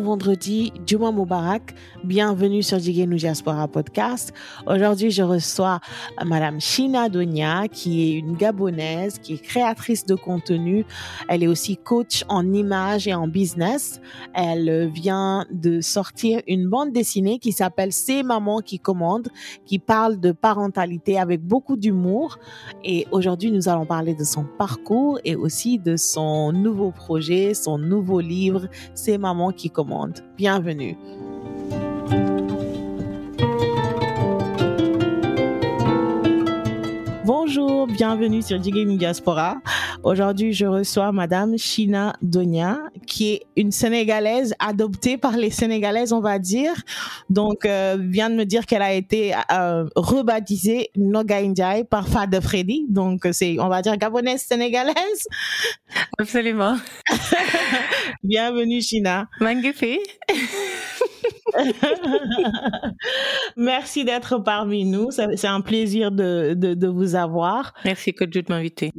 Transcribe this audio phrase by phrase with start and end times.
[0.00, 1.74] bon vendredi, Juma Moubarak.
[2.04, 4.32] Bienvenue sur Nous Diaspora Podcast.
[4.68, 5.80] Aujourd'hui, je reçois
[6.24, 10.84] Madame Shina Donia, qui est une Gabonaise, qui est créatrice de contenu.
[11.28, 14.00] Elle est aussi coach en images et en business.
[14.32, 19.28] Elle vient de sortir une bande dessinée qui s'appelle C'est maman qui commande,
[19.66, 22.38] qui parle de parentalité avec beaucoup d'humour.
[22.84, 27.76] Et aujourd'hui, nous allons parler de son parcours et aussi de son nouveau projet, son
[27.76, 30.11] nouveau livre, C'est maman qui commande.
[30.36, 30.96] Bienvenue.
[37.24, 39.58] Bonjour, bienvenue sur Digaming Diaspora.
[40.02, 46.20] Aujourd'hui, je reçois Madame Shina Donia, qui est une Sénégalaise adoptée par les Sénégalaises, on
[46.20, 46.74] va dire.
[47.30, 51.38] Donc, euh, vient de me dire qu'elle a été euh, rebaptisée Noga
[51.88, 52.86] par Fada Freddy.
[52.88, 55.28] Donc, c'est, on va dire, gabonaise sénégalaise.
[56.18, 56.76] Absolument.
[58.24, 59.28] bienvenue, Shina.
[59.38, 60.18] Magnifique.
[63.56, 65.10] Merci d'être parmi nous.
[65.10, 67.74] C'est un plaisir de, de, de vous avoir.
[67.84, 68.92] Merci que de m'inviter.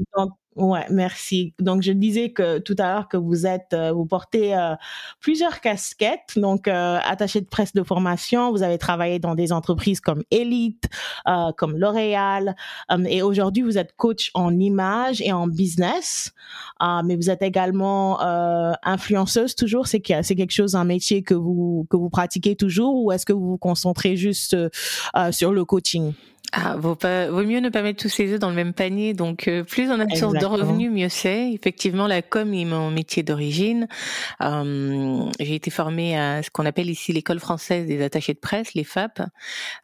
[0.55, 1.55] Ouais, merci.
[1.59, 4.75] Donc je disais que tout à l'heure que vous êtes, euh, vous portez euh,
[5.19, 6.33] plusieurs casquettes.
[6.35, 10.89] Donc euh, attaché de presse de formation, vous avez travaillé dans des entreprises comme Elite,
[11.57, 12.55] comme L'Oréal,
[13.07, 16.33] et aujourd'hui vous êtes coach en image et en business.
[17.03, 18.19] mais vous êtes également
[18.83, 19.87] influenceuse toujours.
[19.87, 23.33] C'est c'est quelque chose, un métier que vous que vous pratiquez toujours, ou est-ce que
[23.33, 24.55] vous vous concentrez juste
[25.31, 26.13] sur le coaching?
[26.55, 29.15] Ah, vaut, pas, vaut mieux ne pas mettre tous ses œufs dans le même panier.
[29.15, 31.51] Donc, euh, plus on a de sources de revenus, mieux c'est.
[31.51, 33.87] Effectivement, la com est mon métier d'origine.
[34.39, 38.75] Euh, j'ai été formée à ce qu'on appelle ici l'école française des attachés de presse,
[38.75, 39.21] les FAP.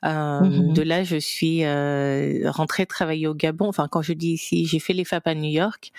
[0.06, 0.74] Euh, mhm.
[0.74, 3.68] De là, je suis euh, rentrée travailler au Gabon.
[3.68, 5.92] Enfin, quand je dis ici, j'ai fait les FAP à New York.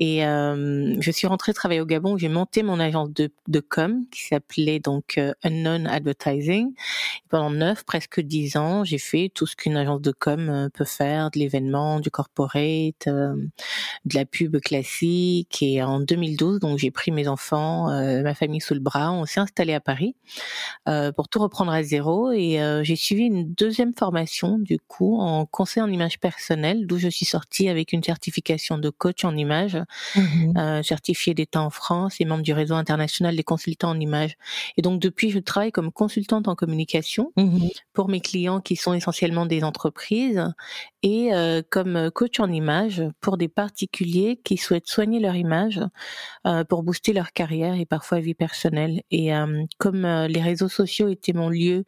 [0.00, 4.04] Et euh, je suis rentrée travailler au Gabon j'ai monté mon agence de, de com
[4.10, 6.72] qui s'appelait donc Unknown Advertising.
[7.28, 10.84] pendant neuf, presque dix ans, j'ai fait tout ce qu'une agence de com euh, peut
[10.84, 13.34] faire, de l'événement, du corporate, euh,
[14.04, 15.62] de la pub classique.
[15.62, 19.26] Et en 2012, donc j'ai pris mes enfants, euh, ma famille sous le bras, on
[19.26, 20.16] s'est installé à Paris
[21.16, 22.32] pour tout reprendre à zéro.
[22.32, 27.08] Et j'ai suivi une deuxième formation du coup en conseil en image personnelle, d'où je
[27.08, 29.78] suis sortie avec une certification de coach en image,
[30.16, 34.36] mmh certifiée d'État en France et membre du réseau international des consultants en image.
[34.76, 38.92] Et donc depuis, je travaille comme consultante en communication mmh pour mes clients qui sont
[38.92, 40.44] essentiellement des entreprises
[41.02, 45.80] et euh, comme coach en image pour des particuliers qui souhaitent soigner leur image
[46.46, 49.02] euh, pour booster leur carrière et parfois vie personnelle.
[49.10, 51.84] Et euh, comme les réseaux sociaux étaient mon lieu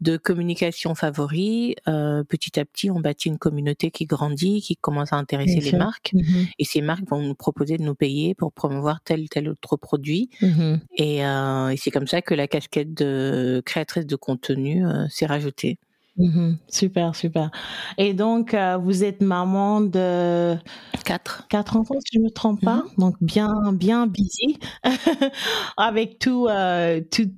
[0.00, 5.16] de communication favori, petit à petit on bâtit une communauté qui grandit, qui commence à
[5.16, 6.12] intéresser les marques.
[6.14, 9.48] Mmh et ces marques vont nous proposer de nous payer pour promouvoir tel ou tel
[9.48, 10.30] autre produit.
[10.40, 15.78] Mmh et, et c'est comme ça que la casquette de créatrice de contenu s'est rajoutée.
[16.16, 16.58] Mhm.
[16.68, 17.50] super, super.
[17.98, 20.56] Et donc, euh, vous êtes maman de
[21.04, 22.76] quatre, quatre enfants, si je me trompe pas.
[22.76, 22.90] Mhm.
[22.98, 24.58] Donc, bien, bien busy
[25.76, 27.28] avec tout, euh, tout,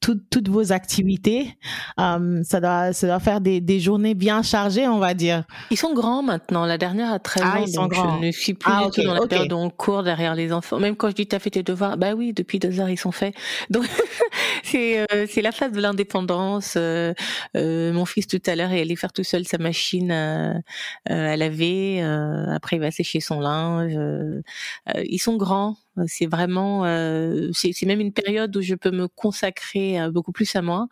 [0.00, 1.56] tout, toutes vos activités.
[1.98, 5.44] Um, ça doit, ça doit faire des, des, journées bien chargées, on va dire.
[5.70, 6.64] Ils sont grands maintenant.
[6.64, 8.20] La dernière a 13 ah, ans, ils sont grands.
[8.20, 10.52] je ne suis plus ah, du tout dans la période où on court derrière les
[10.52, 10.78] enfants.
[10.78, 13.12] Même quand je dis t'as fait tes devoirs, bah oui, depuis deux heures ils sont
[13.12, 13.34] faits.
[13.70, 13.88] Donc
[14.62, 16.74] c'est euh, la phase de l'indépendance.
[16.76, 17.14] Euh,
[17.56, 20.60] euh, mon fils tout à l'heure est allé faire tout seul sa machine à,
[21.06, 22.02] à laver.
[22.02, 23.98] après il va sécher son linge.
[25.04, 25.76] ils sont grands.
[26.06, 30.56] C'est vraiment, euh, c'est même une période où je peux me consacrer euh, beaucoup plus
[30.56, 30.88] à moi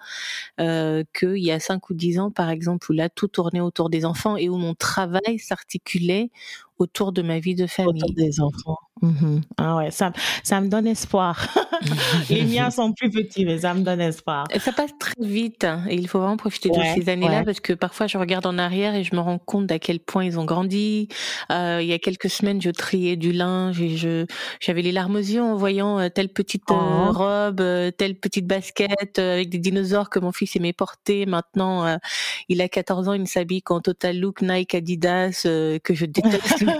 [0.60, 3.88] euh, qu'il y a cinq ou dix ans, par exemple, où là tout tournait autour
[3.88, 6.30] des enfants et où mon travail s'articulait
[6.78, 8.02] autour de ma vie de famille.
[8.02, 8.78] Autour des enfants.
[9.02, 9.40] Mhm.
[9.56, 10.12] Ah ouais, ça,
[10.42, 11.48] ça me donne espoir.
[12.30, 14.46] Les miens sont plus petits, mais ça me donne espoir.
[14.58, 17.72] Ça passe très vite hein, et il faut vraiment profiter de ces années-là parce que
[17.72, 20.44] parfois je regarde en arrière et je me rends compte d'à quel point ils ont
[20.44, 21.08] grandi.
[21.50, 24.26] Euh, il y a quelques semaines, je triais du linge et je
[24.60, 27.12] j'avais les larmes aux yeux en voyant euh, telle petite euh, oh.
[27.12, 27.62] robe,
[27.96, 31.24] telle petite basket avec des dinosaures que mon fils aimait porter.
[31.24, 31.98] Maintenant,
[32.48, 36.64] il a 14 ans, il s'habille en total look Nike, Adidas que je déteste.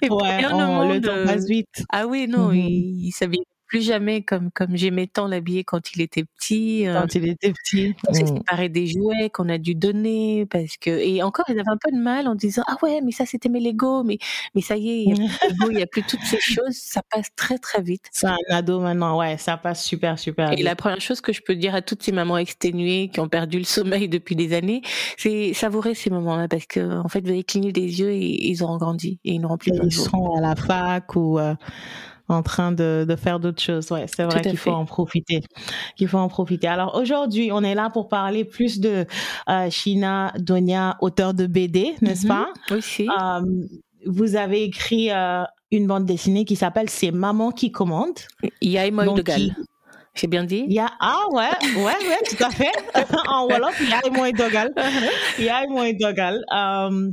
[0.02, 0.44] Et ouais,
[0.78, 1.84] le, le temps passe vite.
[1.90, 5.92] Ah oui, non, mmh il, il s'habille plus jamais comme comme j'aimais tant l'habiller quand
[5.94, 6.88] il était petit.
[6.88, 7.94] Euh, quand il était petit.
[8.08, 11.70] On s'est séparé des jouets qu'on a dû donner parce que et encore ils avaient
[11.70, 14.18] un peu de mal en disant ah ouais mais ça c'était mes Lego mais
[14.56, 16.74] mais ça y est il y a plus il y a plus toutes ces choses
[16.74, 18.06] ça passe très très vite.
[18.10, 20.52] C'est un ado maintenant ouais ça passe super super.
[20.52, 23.28] Et la première chose que je peux dire à toutes ces mamans exténuées qui ont
[23.28, 24.82] perdu le sommeil depuis des années
[25.16, 28.64] c'est savourer ces moments-là parce que en fait vous allez cligner des yeux et ils
[28.64, 29.70] auront grandi et ils n'auront plus.
[29.84, 31.54] ils seront à la fac ou euh,
[32.30, 33.90] en train de, de faire d'autres choses.
[33.90, 35.42] Ouais, c'est vrai qu'il faut en profiter.
[35.96, 36.68] Qu'il faut en profiter.
[36.68, 39.06] Alors aujourd'hui, on est là pour parler plus de
[39.48, 42.28] euh, Shina Donia, auteur de BD, n'est-ce mm-hmm.
[42.28, 42.48] pas?
[42.70, 43.40] Oui, euh,
[44.06, 48.18] vous avez écrit euh, une bande dessinée qui s'appelle C'est Maman qui commande.
[48.60, 49.54] Yaï Dogal.
[50.14, 50.64] J'ai bien dit?
[50.68, 52.72] Y a, Ah ouais, ouais, ouais, tout à fait.
[53.28, 54.72] en Wolof, Yaï Dogal.
[55.38, 56.42] Yaï Dogal.
[56.52, 57.10] Euh,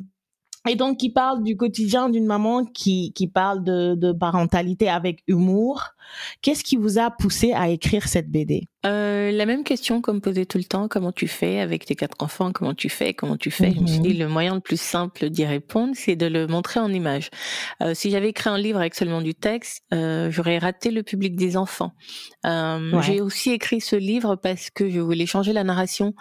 [0.67, 5.23] et donc, qui parle du quotidien d'une maman qui, qui parle de, de parentalité avec
[5.27, 5.81] humour.
[6.41, 10.19] Qu'est-ce qui vous a poussé à écrire cette BD euh, la même question qu'on me
[10.19, 13.35] posait tout le temps, comment tu fais avec tes quatre enfants, comment tu fais, comment
[13.35, 13.73] tu fais?
[13.73, 14.19] Je me suis dit, mhm.
[14.19, 17.29] le moyen le plus simple d'y répondre, c'est de le montrer en image.
[17.81, 21.35] Euh, si j'avais écrit un livre avec seulement du texte, euh, j'aurais raté le public
[21.35, 21.91] des enfants.
[22.45, 26.13] Euh, J'ai aussi écrit ce livre parce que je voulais changer la narration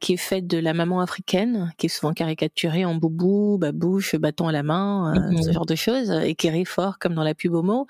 [0.00, 4.48] qui est faite de la maman africaine, qui est souvent caricaturée en boubou, babouche, bâton
[4.48, 5.42] à la main, euh, mhm.
[5.42, 7.86] ce genre de choses, et qui rit fort comme dans la pub homo,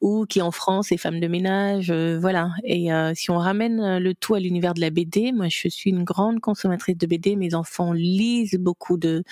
[0.00, 2.50] ou qui en France est femme de ménage, voilà.
[2.64, 5.90] Et si on ramène euh, le tout à l'univers de la BD, moi je suis
[5.90, 7.36] une grande consommatrice de BD.
[7.36, 9.24] Mes enfants lisent beaucoup de,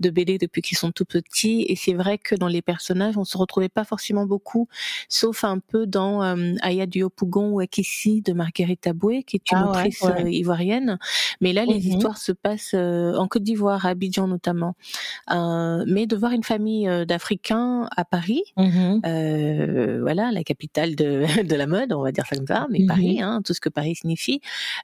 [0.00, 1.64] de BD depuis qu'ils sont tout petits.
[1.68, 4.68] Et c'est vrai que dans les personnages, on se retrouvait pas forcément beaucoup,
[5.08, 9.58] sauf un peu dans euh, Aya Diopougon ou Akissi de Marguerite Aboué, qui est une
[9.58, 10.98] ah autrice euh, ivoirienne.
[11.40, 11.80] Mais là, les mhm.
[11.80, 14.74] histoires se passent en Côte d'Ivoire, à Abidjan notamment.
[15.28, 19.00] mais de voir une famille d'Africains à Paris, mhm.
[20.00, 20.55] voilà, la capitale
[20.96, 22.86] de, de la mode, on va dire ça comme ça, mais mhm.
[22.86, 24.40] Paris, hein, tout ce que Paris signifie,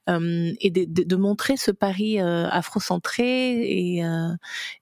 [0.09, 4.35] euh, et de, de, montrer ce Paris euh, afrocentré et, euh,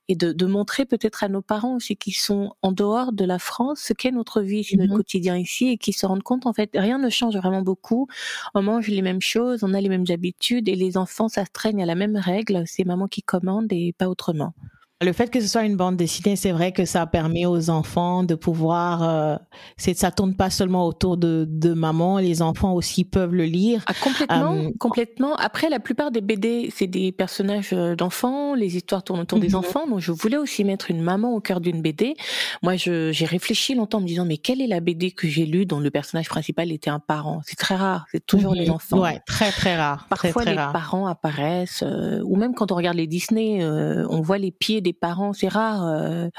[0.07, 3.79] et de, montrer peut-être à nos parents aussi qui sont en dehors de la France
[3.81, 6.69] ce qu'est notre vie, notre mmh quotidien ici, et qui se rendent compte en fait
[6.75, 8.07] rien ne change vraiment beaucoup.
[8.53, 11.85] On mange les mêmes choses, on a les mêmes habitudes, et les enfants s'astreignent à
[11.85, 12.63] la même règle.
[12.65, 14.53] C'est maman qui commande et pas autrement.
[15.01, 18.23] Le fait que ce soit une bande dessinée, c'est vrai que ça permet aux enfants
[18.23, 19.01] de pouvoir.
[19.01, 19.35] Euh,
[19.75, 23.83] c'est ça tourne pas seulement autour de, de maman, les enfants aussi peuvent le lire.
[23.87, 25.35] Ah, complètement, euh, complètement.
[25.37, 28.53] Après, la plupart des BD, c'est des personnages euh, d'enfants.
[28.53, 29.55] Les histoires tournent autour des mhm.
[29.55, 29.87] enfants.
[29.87, 32.13] Donc, je voulais aussi mettre une maman au cœur d'une BD.
[32.61, 35.65] Moi, j'ai réfléchi longtemps en me disant, mais quelle est la BD que j'ai lue
[35.65, 37.41] dont le personnage principal était un parent?
[37.47, 38.05] C'est très rare.
[38.11, 38.75] C'est toujours les mhm.
[38.75, 38.99] enfants.
[38.99, 40.05] Ouais, très très rare.
[40.09, 44.51] Parfois, les parents apparaissent, euh, ou même quand on regarde les Disney, on voit les
[44.51, 45.33] pieds des parents.
[45.33, 45.85] C'est rare.
[45.85, 46.29] Euh,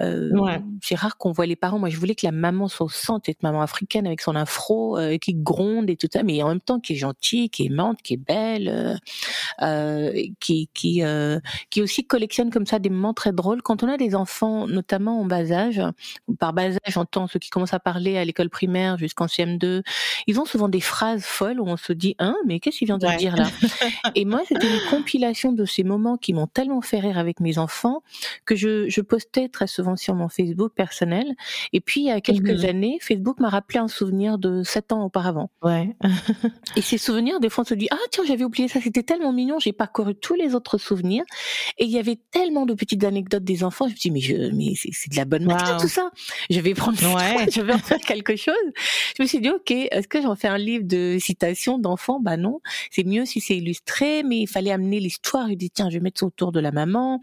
[0.00, 1.78] euh, c'est rare qu'on voit les parents.
[1.78, 4.98] Moi, je voulais que la maman soit au centre, cette maman africaine avec son afro,
[4.98, 7.66] euh, qui gronde et tout ça, mais en même temps qui est gentille, qui est
[7.66, 8.98] aimante, qui est belle,
[10.40, 11.02] qui qui
[11.70, 13.62] qui aussi collectionne comme ça des moments très drôles.
[13.62, 15.82] Quand on a des enfants, notamment en bas âge,
[16.38, 19.82] par bas âge, j'entends ceux qui commencent à parler à l'école primaire jusqu'en CM2,
[20.26, 22.98] ils ont souvent des phrases folles où on se dit hein, mais qu'est-ce qu'il vient
[22.98, 23.46] de dire là?
[24.14, 27.58] Et moi, c'était une compilation de ces moments qui m'ont tellement fait rire avec mes
[27.58, 27.87] enfants
[28.44, 31.34] que je, je, postais très souvent sur mon Facebook personnel.
[31.72, 32.68] Et puis, il y a quelques mhm.
[32.68, 35.50] années, Facebook m'a rappelé un souvenir de sept ans auparavant.
[35.62, 35.96] Ouais.
[36.76, 39.32] et ces souvenirs, des fois, on se dit, ah, tiens, j'avais oublié ça, c'était tellement
[39.32, 41.24] mignon, j'ai parcouru tous les autres souvenirs.
[41.78, 43.86] Et il y avait tellement de petites anecdotes des enfants.
[43.88, 46.10] Je me dis, mais je, mais c'est de la bonne matière, tout ça.
[46.50, 47.46] Je vais prendre ouais.
[47.50, 48.54] je vais en faire quelque chose.
[49.16, 52.20] Je me suis dit, OK, est-ce que j'en fais un livre de citations d'enfants?
[52.20, 52.60] Bah non.
[52.90, 55.48] C'est mieux si c'est illustré, mais il fallait amener l'histoire.
[55.48, 57.22] Je dis, tiens, je vais mettre ça autour de la maman.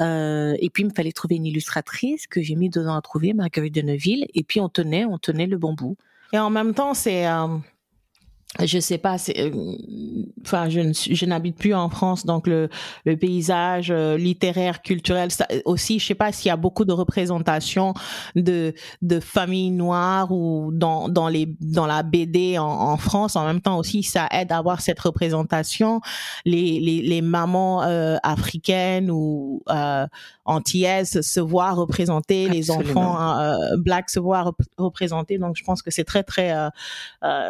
[0.00, 3.02] Euh, et puis il me fallait trouver une illustratrice que j'ai mis deux ans à
[3.02, 4.26] trouver, Marguerite de Neuville.
[4.34, 5.96] Et puis on tenait, on tenait le bambou.
[6.32, 7.46] Et en même temps, c'est euh,
[8.58, 9.76] je sais pas, euh,
[10.44, 12.68] enfin, je, je n'habite plus en France, donc le,
[13.04, 16.92] le paysage euh, littéraire, culturel, ça, aussi, je sais pas s'il y a beaucoup de
[16.92, 17.94] représentations
[18.34, 23.36] de de familles noires ou dans dans les dans la BD en, en France.
[23.36, 26.00] En même temps aussi, ça aide à avoir cette représentation.
[26.44, 30.08] Les les, les mamans euh, africaines ou euh,
[30.44, 35.38] antillaises se voient représenter, les enfants euh, blacks se voient représenter.
[35.38, 36.52] Donc, je pense que c'est très très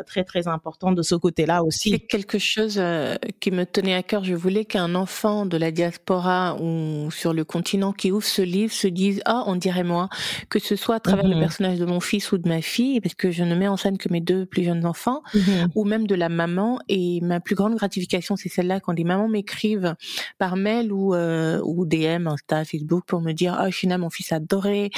[0.06, 1.90] très très important de ce côté-là aussi.
[1.90, 4.24] C'est quelque chose euh, qui me tenait à cœur.
[4.24, 8.72] Je voulais qu'un enfant de la diaspora ou sur le continent qui ouvre ce livre
[8.72, 10.08] se dise ah on dirait moi
[10.48, 11.40] que ce soit à travers le mhm.
[11.40, 13.98] personnage de mon fils ou de ma fille parce que je ne mets en scène
[13.98, 15.68] que mes deux plus jeunes enfants mhm.
[15.74, 19.28] ou même de la maman et ma plus grande gratification c'est celle-là quand des mamans
[19.28, 19.94] m'écrivent
[20.38, 24.10] par mail ou euh, ou DM Insta Facebook pour me dire ah oh, China mon
[24.10, 24.90] fils adorait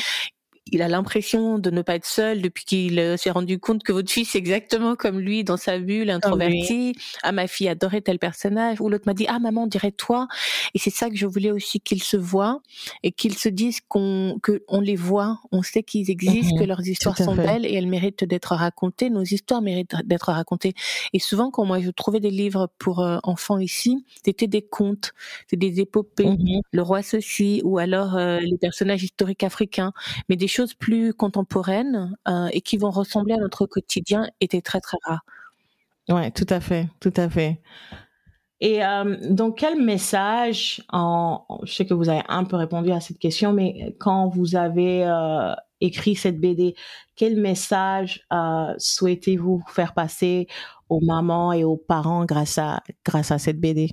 [0.70, 3.92] il a l'impression de ne pas être seul depuis qu'il euh, s'est rendu compte que
[3.92, 6.94] votre fils est exactement comme lui dans sa bulle introvertie.
[7.22, 8.80] Ah, ma fille adorait tel personnage.
[8.80, 10.28] Ou l'autre m'a dit, ah, maman, on dirait toi.
[10.74, 12.60] Et c'est ça que je voulais aussi qu'ils se voient
[13.02, 15.40] et qu'ils se disent qu'on, que on les voit.
[15.50, 16.68] On sait qu'ils existent, que mhm.
[16.68, 19.10] leurs histoires sont belles et elles méritent d'être racontées.
[19.10, 20.74] Nos histoires méritent d'être racontées.
[21.12, 25.12] Et souvent, quand moi je trouvais des livres pour euh, enfants ici, c'était des contes,
[25.48, 26.26] c'était des épopées.
[26.26, 26.60] Mhm.
[26.70, 29.92] Le roi ceci, ou alors euh, les personnages historiques africains,
[30.28, 32.14] mais des choses plus contemporaines
[32.52, 35.24] et qui vont ressembler à notre quotidien étaient très très rares.
[36.08, 37.60] Ouais, tout à fait, tout à fait.
[38.60, 38.80] Et
[39.28, 43.96] donc, quel message, je sais que vous avez un peu répondu à cette question, mais
[43.98, 45.04] quand vous avez
[45.80, 46.76] écrit cette BD,
[47.16, 48.24] quel message
[48.78, 50.46] souhaitez-vous faire passer
[50.88, 53.90] aux mamans et aux parents grâce à, grâce à cette BD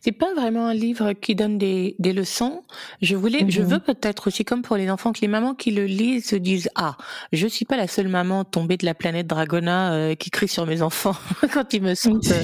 [0.00, 2.62] c'est pas vraiment un livre qui donne des, des leçons.
[3.02, 3.68] Je voulais, je mhm.
[3.68, 6.68] veux peut-être aussi, comme pour les enfants, que les mamans qui le lisent se disent
[6.74, 6.96] ah,
[7.32, 10.66] je suis pas la seule maman tombée de la planète Dragona euh, qui crie sur
[10.66, 11.16] mes enfants
[11.52, 12.42] quand ils me sentent euh,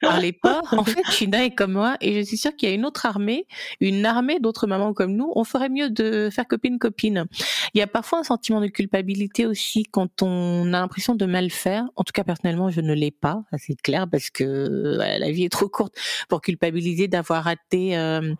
[0.00, 0.62] par les pas.
[0.72, 3.06] En fait, China est comme moi et je suis sûre qu'il y a une autre
[3.06, 3.46] armée,
[3.80, 5.32] une armée d'autres mamans comme nous.
[5.34, 7.26] On ferait mieux de faire copine copine.
[7.74, 11.50] Il y a parfois un sentiment de culpabilité aussi quand on a l'impression de mal
[11.50, 11.84] faire.
[11.96, 15.52] En tout cas, personnellement, je ne l'ai pas, c'est clair, parce que la vie est
[15.52, 15.94] trop courte
[16.28, 16.67] pour culpabiliser
[17.08, 18.34] d'avoir raté euh,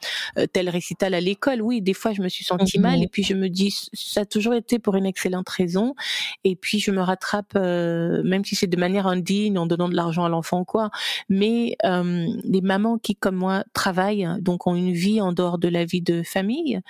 [0.53, 1.63] tel récital à l'école.
[1.63, 3.05] Oui, des fois je me suis sentie mal mhm.
[3.05, 5.95] et puis je me dis ça a toujours été pour une excellente raison
[6.45, 9.97] et puis je me rattrape euh, même si c'est de manière indigne en donnant de
[9.97, 10.91] l'argent à l'enfant quoi.
[11.29, 15.85] Mais les mamans qui comme moi travaillent donc ont une vie en dehors de la
[15.85, 16.81] vie de famille.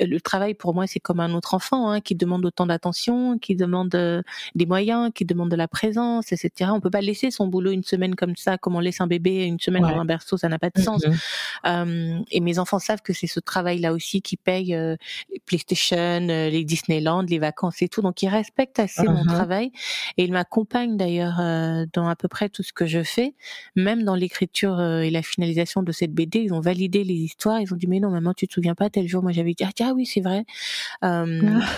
[0.00, 3.56] Le travail pour moi c'est comme un autre enfant hein, qui demande autant d'attention, qui
[3.56, 4.24] demande
[4.54, 6.70] des moyens, qui demande de la présence, etc.
[6.72, 9.44] On peut pas laisser son boulot une semaine comme ça, comme on laisse un bébé
[9.44, 11.04] une semaine dans un berceau, ça n'a pas de sens.
[11.04, 12.24] Mm-hmm.
[12.30, 14.96] et mes enfants savent que c'est ce travail-là aussi qui paye euh,
[15.32, 18.02] les PlayStation, euh, les Disneyland, les vacances et tout.
[18.02, 19.26] Donc ils respectent assez mon uh-huh.
[19.26, 19.72] travail
[20.16, 23.34] et ils m'accompagnent d'ailleurs euh, dans à peu près tout ce que je fais,
[23.76, 26.40] même dans l'écriture et la finalisation de cette BD.
[26.40, 27.60] Ils ont validé les histoires.
[27.60, 29.64] Ils ont dit mais non maman tu te souviens pas tel jour moi j'avais dit
[29.64, 30.44] ah, ah oui c'est vrai.
[31.02, 31.24] Ah.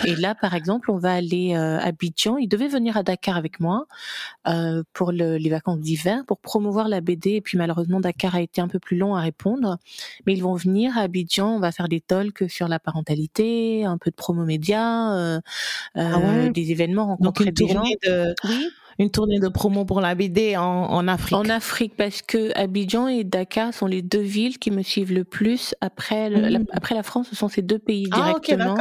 [0.05, 2.37] et là par exemple on va aller à Abidjan.
[2.39, 3.87] Ils devaient venir à Dakar avec moi
[4.93, 8.69] pour les vacances d'hiver pour promouvoir la BD et puis malheureusement Dakar a été un
[8.69, 9.79] peu plus long à répondre,
[10.27, 13.99] mais ils vont venir à Abidjan, on va faire des talks sur la parentalité, un
[13.99, 15.41] peu de promo média, euh,
[15.95, 17.85] ah euh, des événements, rencontrer des gens.
[18.05, 18.35] De...
[18.45, 21.37] Oui une tournée de promo pour la BD en, en Afrique.
[21.37, 25.25] En Afrique, parce que Abidjan et Dakar sont les deux villes qui me suivent le
[25.25, 26.67] plus après la, mmh.
[26.73, 27.29] après la France.
[27.31, 28.77] Ce sont ces deux pays ah, directement.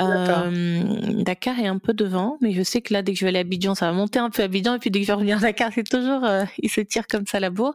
[0.00, 0.82] euh,
[1.22, 3.38] Dakar est un peu devant, mais je sais que là, dès que je vais aller
[3.38, 5.14] à Abidjan, ça va monter un peu à Abidjan, et puis dès que je vais
[5.14, 7.74] revenir à Dakar, c'est toujours, euh, il se tire comme ça la bourre.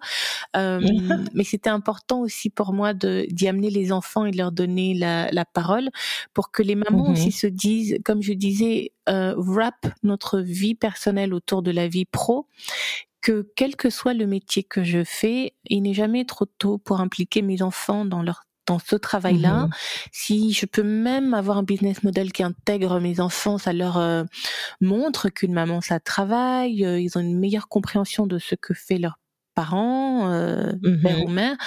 [0.58, 0.82] Euh,
[1.34, 4.94] mais c'était important aussi pour moi de d'y amener les enfants et de leur donner
[4.94, 5.90] la, la parole
[6.34, 10.76] pour que les mamans mmh aussi se disent, comme je disais, euh, wrap notre vie
[10.76, 12.48] personnelle autour de la vie pro
[13.22, 17.02] que quel que soit le métier que je fais, il n'est jamais trop tôt pour
[17.02, 19.66] impliquer mes enfants dans leur dans ce travail-là.
[19.66, 19.70] Mmh
[20.12, 24.24] si je peux même avoir un business model qui intègre mes enfants, ça leur euh,
[24.80, 29.00] montre qu'une maman ça travaille, euh, ils ont une meilleure compréhension de ce que fait
[29.00, 29.19] leur
[29.60, 31.58] parents, euh, mmh père ou mère,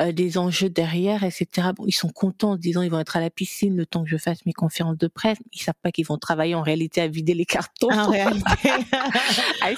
[0.00, 1.68] euh, des enjeux derrière, etc.
[1.76, 4.08] Bon, ils sont contents en disant ils vont être à la piscine le temps que
[4.08, 5.36] je fasse mes conférences de presse.
[5.52, 7.90] Ils savent pas qu'ils vont travailler en réalité à vider les cartons.
[7.90, 8.70] En réalité,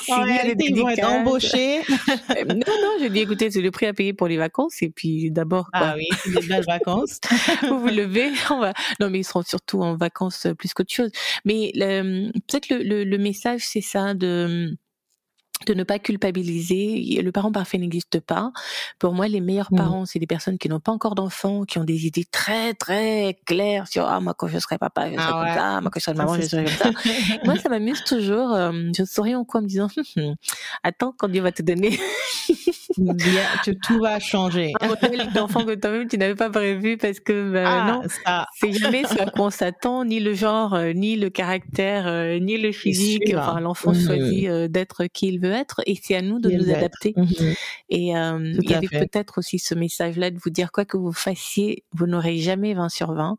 [0.08, 1.80] en réalité ils vont être embauchés.
[1.80, 4.90] Euh, non, non, je dis écoutez, c'est le prix à payer pour les vacances et
[4.90, 5.68] puis d'abord.
[5.72, 7.18] Ah oui, c'est des belles vacances.
[7.68, 8.72] vous vous levez, on va.
[9.00, 11.10] Non, mais ils seront surtout en vacances plus qu'autre chose.
[11.44, 14.76] Mais peut-être le, le, le message, c'est ça de
[15.66, 17.20] de ne pas culpabiliser.
[17.22, 18.52] Le parent parfait n'existe pas.
[18.98, 19.76] Pour moi, les meilleurs mmh.
[19.76, 23.36] parents, c'est des personnes qui n'ont pas encore d'enfants, qui ont des idées très très
[23.46, 26.00] claires sur ah moi quand je serai papa, je serai ah comme ça, moi quand
[26.00, 26.90] je serai maman, je serai comme ça.
[27.44, 28.52] moi, ça m'amuse toujours.
[28.52, 30.34] Euh, je souris en quoi en me disant hum, hum,
[30.82, 31.98] attends quand Dieu va te donner.
[33.82, 34.72] tout va changer.
[34.80, 38.02] Un modèle d'enfant que toi-même tu n'avais pas prévu parce que ben, ah, non,
[38.54, 42.38] c'est jamais ce à quoi on s'attend, ni le genre, euh, ni le caractère, euh,
[42.38, 43.32] ni le physique.
[43.34, 44.06] Enfin, l'enfant mmh.
[44.06, 47.14] choisit d'être qui il veut être et c'est à nous de nous adapter.
[47.16, 47.54] Mhm.
[47.88, 51.12] Et euh, il y avait peut-être aussi ce message-là de vous dire quoi que vous
[51.12, 53.36] fassiez, vous n'aurez jamais 20 sur 20.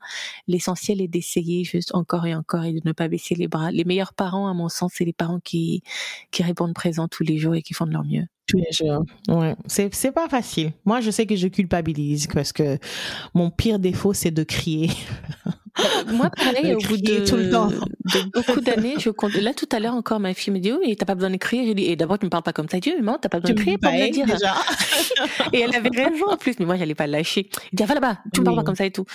[0.47, 3.71] L'essentiel est d'essayer juste encore et encore et de ne pas baisser les bras.
[3.71, 5.83] Les meilleurs parents, à mon sens, c'est les parents qui,
[6.31, 8.25] qui répondent présents tous les jours et qui font de leur mieux.
[8.47, 9.03] Tous les jours.
[9.27, 9.55] Ouais.
[9.65, 10.71] C'est, c'est pas facile.
[10.85, 12.77] Moi, je sais que je culpabilise parce que
[13.33, 14.89] mon pire défaut, c'est de crier.
[16.07, 17.67] Moi, pareil, au bout de, tout le temps.
[17.67, 19.33] de beaucoup d'années, je compte.
[19.33, 21.65] Là, tout à l'heure encore, ma fille me dit, oui, t'as pas besoin d'écrire.
[21.65, 22.77] J'ai dit, et d'abord, tu me parles pas comme ça.
[22.77, 24.25] Je dis, maman, t'as pas besoin d'écrire pour me dire.
[24.25, 24.55] Déjà.
[25.53, 27.49] et elle avait raison en plus, mais moi, j'allais pas lâcher.
[27.51, 29.05] Elle dit, ah, va là-bas, tu me parles pas comme ça et tout.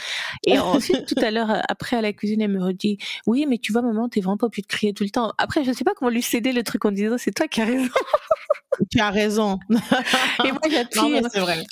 [0.46, 3.72] Et ensuite, tout à l'heure, après, à la cuisine, elle me redit, oui, mais tu
[3.72, 5.32] vois, maman, t'es vraiment pas obligée de crier tout le temps.
[5.38, 7.66] Après, je sais pas comment lui céder le truc en disant, c'est toi qui as
[7.66, 7.88] raison.
[8.90, 9.58] Tu as raison.
[10.44, 11.20] et moi, j'appuie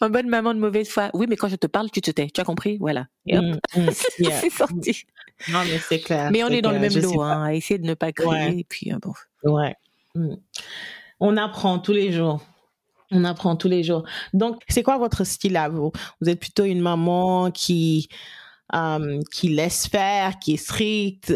[0.01, 1.11] en bonne maman de mauvaise foi.
[1.15, 2.29] Oui, mais quand je te parle, tu te tais.
[2.29, 2.79] Tu as compris?
[2.79, 3.07] Voilà.
[3.27, 5.05] Mm, mm, c'est sorti.
[5.51, 6.31] Non, mais c'est clair.
[6.33, 8.61] Mais on est, dans le même lot, hein, à essayer de ne pas crier.
[8.61, 9.13] Et puis, euh, bon.
[9.45, 9.77] Ouais.
[10.15, 10.35] Mm.
[11.21, 12.41] On apprend tous les jours.
[13.11, 14.05] On apprend tous les jours.
[14.35, 15.93] Donc, c'est quoi votre style à vous?
[16.21, 18.09] Vous êtes plutôt une maman qui
[18.75, 21.35] euh, qui laisse faire, qui est stricte.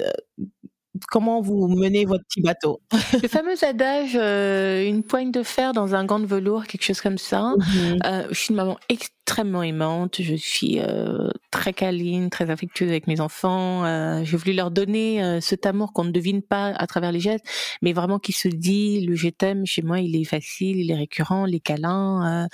[1.09, 2.81] Comment vous menez votre petit bateau?
[3.23, 7.19] Le fameux adage une poigne de fer dans un gant de velours, quelque chose comme
[7.19, 7.55] ça.
[7.57, 10.17] Mmh je suis une maman extrêmement aimante.
[10.21, 13.85] Je suis euh, très câline, très affectueuse avec mes enfants.
[13.85, 17.21] Euh, J'ai voulu leur donner euh, cet amour qu'on ne devine pas à travers les
[17.21, 17.45] gestes,
[17.83, 19.01] mais vraiment qui se dit.
[19.07, 21.45] Le je t'aime chez moi, il est facile, il est récurrent.
[21.47, 22.49] Les câlins,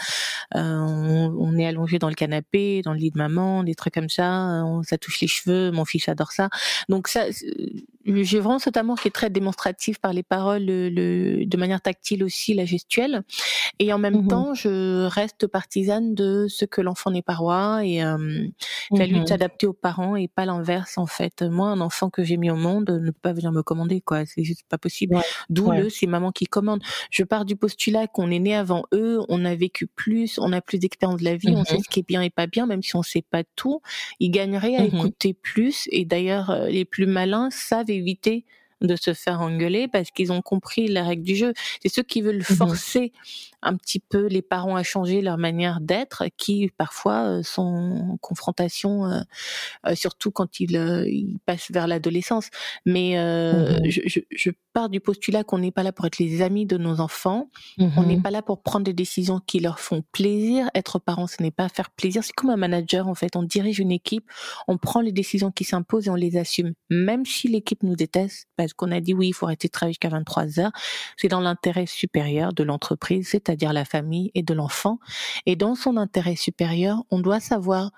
[0.54, 3.94] euh, on, on, est allongé dans le canapé, dans le lit de maman, des trucs
[3.94, 4.62] comme ça.
[4.64, 5.70] On, ça touche les cheveux.
[5.70, 6.50] Mon fils adore ça.
[6.88, 7.24] Donc ça,
[8.08, 12.24] j'ai vraiment cet amour qui est très démonstratif par les paroles, le, de manière tactile
[12.24, 13.22] aussi, la gestuelle.
[13.78, 17.84] Et en même mmh temps, je reste partisane de ce que l'enfant n'est pas roi
[17.84, 18.50] et euh, lui
[18.90, 21.42] de mmh s'adapter aux parents et pas l'inverse en fait.
[21.42, 24.24] Moi, un enfant que j'ai mis au monde ne peut pas venir me commander quoi,
[24.26, 25.18] c'est juste pas possible.
[25.50, 26.80] D'où le c'est maman qui commande.
[27.10, 30.60] Je pars du postulat qu'on est né avant eux, on a vécu plus, on a
[30.60, 32.66] plus d'expérience de la vie, on sait mmh ce qui est bien et pas bien,
[32.66, 33.80] même si on sait pas tout.
[34.18, 38.44] Ils gagneraient à écouter plus et d'ailleurs euh, les plus malins savent éviter
[38.80, 41.52] de se faire engueuler parce qu'ils ont compris les règles du jeu.
[41.82, 43.12] C'est ceux qui veulent mmh forcer
[43.62, 48.16] un petit peu les parents à changer leur manière d'être, qui parfois euh, sont en
[48.18, 49.20] confrontation, euh,
[49.86, 50.72] euh, surtout quand ils,
[51.06, 52.50] ils, passent vers l'adolescence.
[52.86, 56.42] Mais mmh je, je, je, pars du postulat qu'on n'est pas là pour être les
[56.42, 59.80] amis de nos enfants, on n'est mmh pas là pour prendre des décisions qui leur
[59.80, 60.68] font plaisir.
[60.74, 62.22] Être parent, ce n'est pas faire plaisir.
[62.22, 63.34] C'est comme un manager en fait.
[63.36, 64.24] On dirige une équipe,
[64.66, 68.46] on prend les décisions qui s'imposent et on les assume, même si l'équipe nous déteste
[68.56, 70.72] parce qu'on a dit oui, il faut arrêter de travailler jusqu'à 23 heures.
[71.16, 74.98] C'est dans l'intérêt supérieur de l'entreprise, c'est c'est-à-dire la famille et de l'enfant.
[75.46, 77.92] Et dans son intérêt supérieur, on doit savoir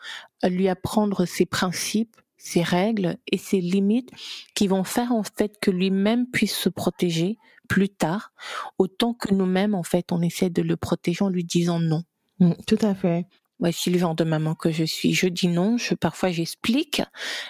[0.44, 4.10] lui apprendre ses principes, ses règles et ses limites
[4.54, 7.36] qui vont faire en fait que lui-même puisse se protéger
[7.68, 8.32] plus tard,
[8.78, 12.04] autant que nous-mêmes en fait on essaie de le protéger en lui disant non.
[12.38, 13.26] Mmh, tout à fait
[13.60, 15.12] voici le genre de maman que je suis.
[15.12, 17.02] Je dis non, je, parfois j'explique,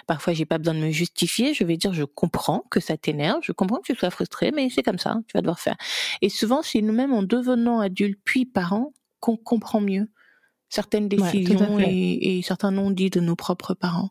[0.07, 3.39] parfois j'ai pas besoin de me justifier, je vais dire je comprends que ça t'énerve,
[3.41, 5.77] je comprends que tu sois frustré, mais c'est comme ça, tu vas devoir faire.
[6.21, 10.07] Et souvent, c'est nous-mêmes en devenant adultes puis parents qu'on comprend mieux
[10.69, 14.09] certaines décisions et, certains non-dits de nos propres parents.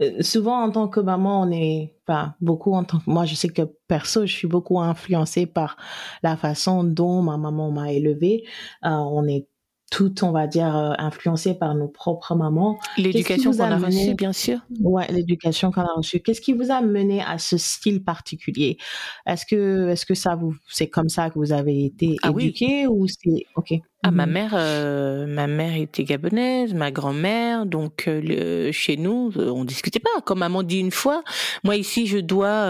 [0.00, 3.34] Euh, souvent, en tant que maman, on est, enfin, beaucoup en tant que, moi, je
[3.34, 5.76] sais que perso, je suis beaucoup influencée par
[6.22, 8.44] la façon dont ma maman m'a élevée.
[8.84, 9.46] Euh, on est
[9.94, 12.80] tout, on va dire, euh, influencé par nos propres mamans.
[12.96, 14.58] L'éducation qu'on a, reçue, bien sûr.
[14.80, 16.18] Ouais, l'éducation qu'on a reçue.
[16.18, 18.76] Qu'est-ce qui vous a mené à ce style particulier?
[19.24, 22.88] Est-ce que, est-ce que ça vous, c'est comme ça que vous avez été ah éduqué
[22.88, 23.74] ou c'est, ok
[24.06, 24.30] ah, ma mmh.
[24.30, 29.98] mère, euh, ma mère était gabonaise, ma grand-mère, donc euh, chez nous, euh, on discutait
[29.98, 30.20] pas.
[30.26, 31.24] Comme maman dit une fois,
[31.62, 32.66] moi ici, je dois,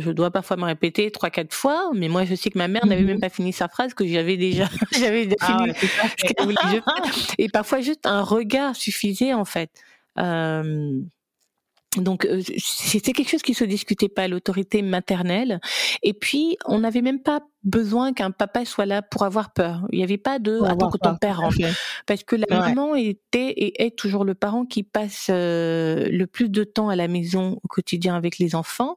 [0.00, 2.86] je dois parfois me répéter trois, quatre fois, mais moi, je sais que ma mère
[2.86, 3.20] n'avait même mmh.
[3.20, 4.66] pas fini sa phrase que j'avais déjà,
[4.98, 6.80] j'avais ah fini.
[7.38, 9.70] Et parfois, juste un regard suffisait en fait.
[11.98, 12.26] Donc
[12.58, 15.60] c'était quelque chose qui se discutait pas l'autorité maternelle
[16.02, 19.86] et puis on n'avait même pas besoin qu'un papa soit là pour avoir peur.
[19.92, 21.56] Il n'y avait pas de attends que ton père rentre.
[22.06, 26.48] Parce que la maman était et est toujours le parent qui passe euh, le plus
[26.48, 28.96] de temps à la maison au quotidien avec les enfants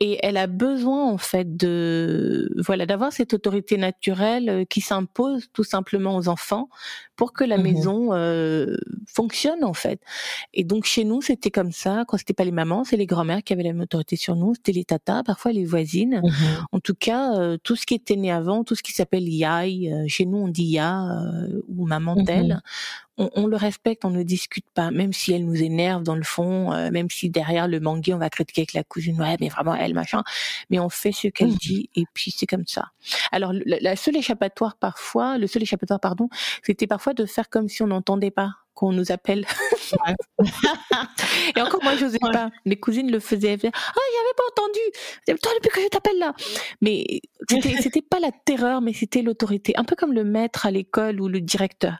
[0.00, 5.48] et elle a besoin en fait de voilà d'avoir cette autorité naturelle euh, qui s'impose
[5.52, 6.68] tout simplement aux enfants
[7.16, 10.00] pour que la mmh maison euh, fonctionne en fait.
[10.54, 12.04] Et donc chez nous c'était comme ça.
[12.06, 14.54] Quand c'était pas les mamans, c'est les grand-mères qui avaient la même autorité sur nous,
[14.54, 16.22] c'était les tatas, parfois les voisines.
[16.24, 16.30] Mmh
[16.70, 19.92] en tout cas euh, tout ce qui était né avant, tout ce qui s'appelle yai,
[19.92, 21.02] euh, chez nous on dit ya
[21.66, 22.62] ou maman mmh telle,
[23.18, 26.72] on, le respecte, on ne discute pas, même si elle nous énerve dans le fond,
[26.72, 29.74] euh, même si derrière le mangué on va critiquer avec la cousine, ouais mais vraiment
[29.74, 30.22] elle machin,
[30.70, 31.56] mais on fait ce qu'elle mmh.
[31.60, 32.86] dit et puis c'est comme ça.
[33.32, 36.28] Alors la seule échappatoire parfois, le seul échappatoire pardon,
[36.62, 39.44] c'était parfois de faire comme si on n'entendait pas qu'on nous appelle.
[41.56, 42.50] et encore moi, je n'osais pas.
[42.64, 43.58] Mes cousines le faisaient.
[43.64, 45.40] ah, j'avais pas entendu.
[45.42, 46.32] Toi, depuis que je t'appelle là.
[46.80, 47.04] Mais
[47.80, 49.72] c'était pas la terreur, mais c'était l'autorité.
[49.76, 51.96] Un peu comme le maître à l'école ou le directeur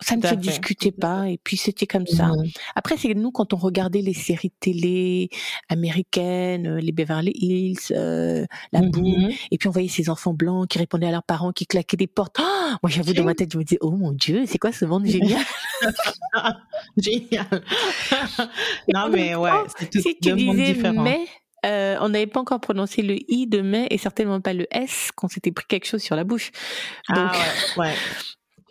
[0.00, 2.28] ça ne se discutait pas et puis c'était comme ça.
[2.28, 2.44] Mmh.
[2.74, 5.30] Après c'est nous quand on regardait les séries télé
[5.68, 10.34] américaines, euh, les Beverly Hills, euh, la mmh boue et puis on voyait ces enfants
[10.34, 12.36] blancs qui répondaient à leurs parents, qui claquaient des portes.
[12.40, 14.84] Oh moi j'avoue dans ma tête je me disais oh mon dieu c'est quoi ce
[14.84, 15.42] monde génial?
[16.96, 17.62] génial.
[18.92, 21.26] non mais ouais c'est tout si tu disais mais
[21.66, 25.10] euh, on n'avait pas encore prononcé le i de mai et certainement pas le s
[25.14, 26.52] qu'on s'était pris quelque chose sur la bouche.
[27.08, 27.94] Ah Donc, ah ouais, ouais.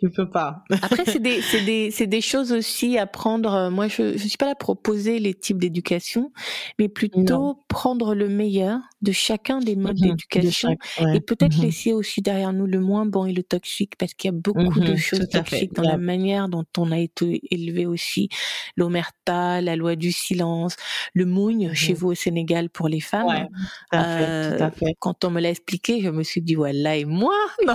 [0.00, 0.62] Tu peux pas.
[0.82, 3.70] Après, c'est des, c'est des, c'est des choses aussi à prendre.
[3.70, 6.32] Moi, je, je suis pas là pour proposer les types d'éducation,
[6.78, 10.10] mais plutôt prendre le meilleur de chacun des modes mhm.
[10.10, 10.76] d'éducation
[11.14, 11.64] et peut-être mhm.
[11.64, 14.80] laisser aussi derrière nous le moins bon et le toxique parce qu'il y a beaucoup
[14.80, 18.28] de choses toxiques dans la manière dont on a été élevé aussi.
[18.76, 20.76] L'omerta, la loi du silence,
[21.14, 23.48] le mougne chez vous au Sénégal pour les femmes.
[23.94, 27.34] Euh, quand on me l'a expliqué, je me suis dit, voilà, et moi?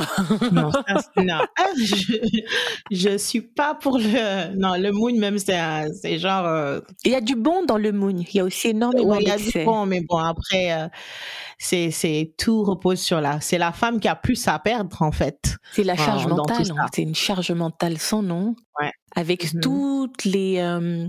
[0.51, 0.71] Non.
[0.71, 0.71] non,
[1.17, 1.39] non.
[1.77, 2.17] Je,
[2.91, 7.21] je suis pas pour le, non, le mougne même, c'est genre, euh, Il y a
[7.21, 8.25] du bon dans le mougne.
[8.33, 10.87] Il y a aussi énormément il y a du bon, mais bon, après, euh,
[11.57, 15.11] c'est, c'est, tout repose sur la, c'est la femme qui a plus à perdre, en
[15.11, 15.57] fait.
[15.71, 16.65] C'est la charge mentale.
[16.93, 18.55] C'est une charge mentale sans nom.
[18.79, 18.91] Ouais.
[19.15, 19.59] Avec mm-hmm.
[19.59, 21.07] toutes les, euh,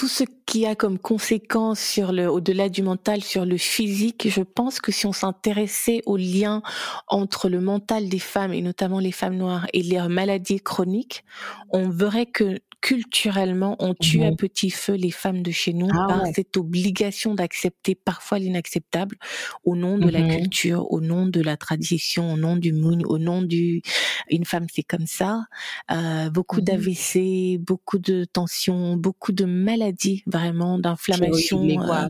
[0.00, 4.40] tout ce qui a comme conséquence sur le, au-delà du mental, sur le physique, je
[4.40, 6.62] pense que si on s'intéressait au lien
[7.06, 11.22] entre le mental des femmes et notamment les femmes noires et leurs maladies chroniques,
[11.68, 16.06] on verrait que culturellement, on tue à petit feu les femmes de chez nous ah
[16.08, 19.16] par cette obligation d'accepter parfois l'inacceptable
[19.64, 22.98] au nom de la mmh culture, au nom de la tradition, au nom du moon,
[23.04, 23.82] au nom du
[24.30, 25.44] une femme c'est comme ça.
[25.90, 32.08] Euh, beaucoup mmh d'AVC, beaucoup de tensions, beaucoup de maladies vraiment, d'inflammation, euh,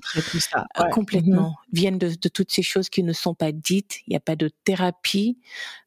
[0.78, 4.00] euh, complètement mmh viennent de, de, toutes ces choses qui ne sont pas dites.
[4.06, 5.38] Il n'y a pas de thérapie,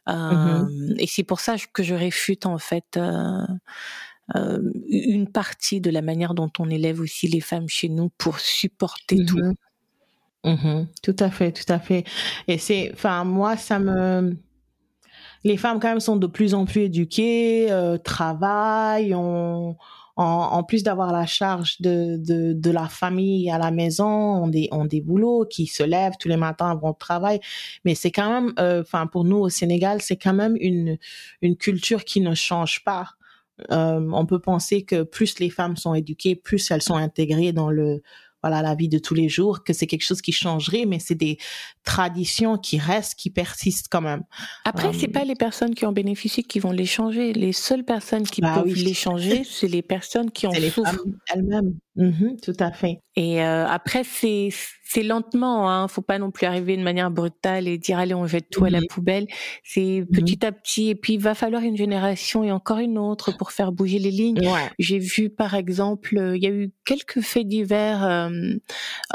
[0.10, 0.65] euh,
[0.98, 2.98] et c'est pour ça que je réfute en fait.
[4.36, 8.39] Euh, une partie de la manière dont on élève aussi les femmes chez nous pour
[8.39, 9.38] supporter tout.
[9.38, 9.56] Mm-hmm.
[10.46, 10.88] Mm-hmm.
[11.04, 12.04] Tout à fait, tout à fait.
[12.48, 14.36] Et c'est, enfin, moi, ça me,
[15.43, 19.76] les femmes quand même sont de plus en plus éduquées, euh, travaillent, on,
[20.15, 24.67] en, plus d'avoir la charge de, de, de, la famille à la maison, on des,
[24.72, 27.39] on des boulots qui se lèvent tous les matins, vont au travail.
[27.84, 30.98] Mais c'est quand même, euh, enfin, pour nous au Sénégal, c'est quand même une,
[31.41, 33.10] une culture qui ne change pas.
[33.72, 37.70] Euh, on peut penser que plus les femmes sont éduquées, plus elles sont intégrées dans
[37.70, 38.02] le
[38.44, 41.16] voilà la vie de tous les jours, que c'est quelque chose qui changerait, mais c'est
[41.16, 41.38] des
[41.86, 44.24] traditions qui restent, qui persistent quand même.
[44.66, 47.32] Après, c'est euh, pas les personnes qui en bénéficient qui vont les changer.
[47.32, 51.74] Les seules personnes qui bah peuvent les changer, c'est les personnes qui en souffrent elles-mêmes.
[51.95, 53.01] Mhm, tout à fait.
[53.15, 54.49] Et euh, après, c'est
[54.93, 55.71] c'est lentement.
[55.71, 55.88] Hein.
[55.88, 58.69] Faut pas non plus arriver de manière brutale et dire allez on jette tout à
[58.69, 58.88] la mhm.
[58.88, 59.27] poubelle.
[59.63, 60.08] C'est mhm.
[60.08, 60.89] petit à petit.
[60.89, 64.12] Et puis il va falloir une génération et encore une autre pour faire bouger les
[64.12, 64.41] lignes.
[64.77, 68.29] J'ai vu par exemple, euh, il y a eu quelques faits divers euh,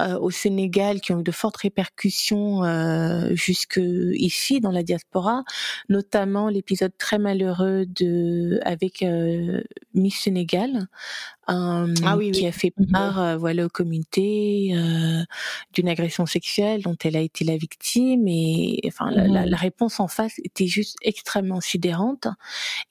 [0.00, 3.80] euh, au Sénégal qui ont eu de fortes répercussions euh, jusque
[4.14, 5.44] ici dans la diaspora,
[5.88, 9.62] notamment l'épisode très malheureux de avec euh,
[9.94, 10.88] Miss Sénégal
[11.50, 11.86] ah
[12.32, 12.90] qui a fait mhm.
[12.92, 15.22] part euh, voilà aux communautés euh,
[15.72, 19.54] d'une agression sexuelle dont elle a été la victime et enfin la, la, mhm.
[19.54, 22.28] réponse en face était juste extrêmement sidérante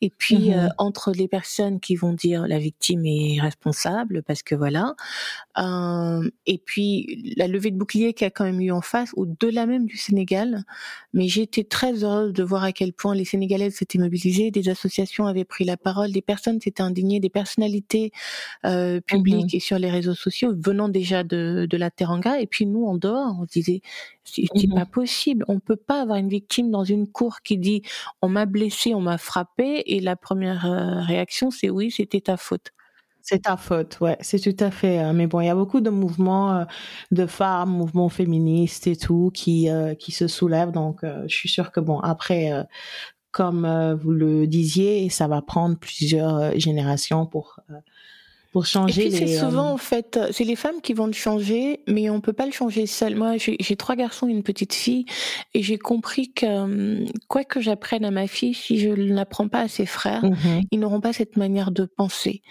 [0.01, 0.73] et puis euh, mhm.
[0.79, 4.95] entre les personnes qui vont dire la victime est responsable parce que voilà
[6.45, 9.85] et puis la levée de bouclier qui a quand même eu en face au-delà même
[9.85, 10.63] du Sénégal
[11.13, 14.69] mais j'ai été très heureuse de voir à quel point les Sénégalaises s'étaient mobilisées des
[14.69, 18.11] associations avaient pris la parole des personnes s'étaient indignées des personnalités
[18.65, 22.39] euh, public mmh et sur les réseaux sociaux venant déjà de, de la Teranga.
[22.39, 23.81] Et puis nous, en dehors, on se disait,
[24.23, 25.45] c'est mmh pas possible.
[25.47, 27.81] On peut pas avoir une victime dans une cour qui dit,
[28.21, 29.83] on m'a blessé, on m'a frappé.
[29.85, 32.71] Et la première euh, réaction, c'est oui, c'était ta faute.
[33.21, 34.99] C'est ta faute, ouais, c'est tout à fait.
[34.99, 36.65] Euh, mais bon, il y a beaucoup de mouvements euh,
[37.11, 39.67] de femmes, mouvements féministes et tout qui
[39.99, 40.71] qui se soulèvent.
[40.71, 42.51] Donc, je suis sûre que bon, après,
[43.31, 47.59] comme vous le disiez, ça va prendre plusieurs générations pour
[48.51, 49.07] pour changer.
[49.07, 52.09] Et puis c'est souvent euh, en fait, c'est les femmes qui vont le changer, mais
[52.09, 53.15] on peut pas le changer seul.
[53.15, 55.05] Moi, j'ai trois garçons et une petite fille,
[55.53, 59.47] et j'ai compris que euh, quoi que j'apprenne à ma fille, si je ne l'apprends
[59.47, 60.63] pas à ses frères, mhm.
[60.71, 62.41] ils n'auront pas cette manière de penser,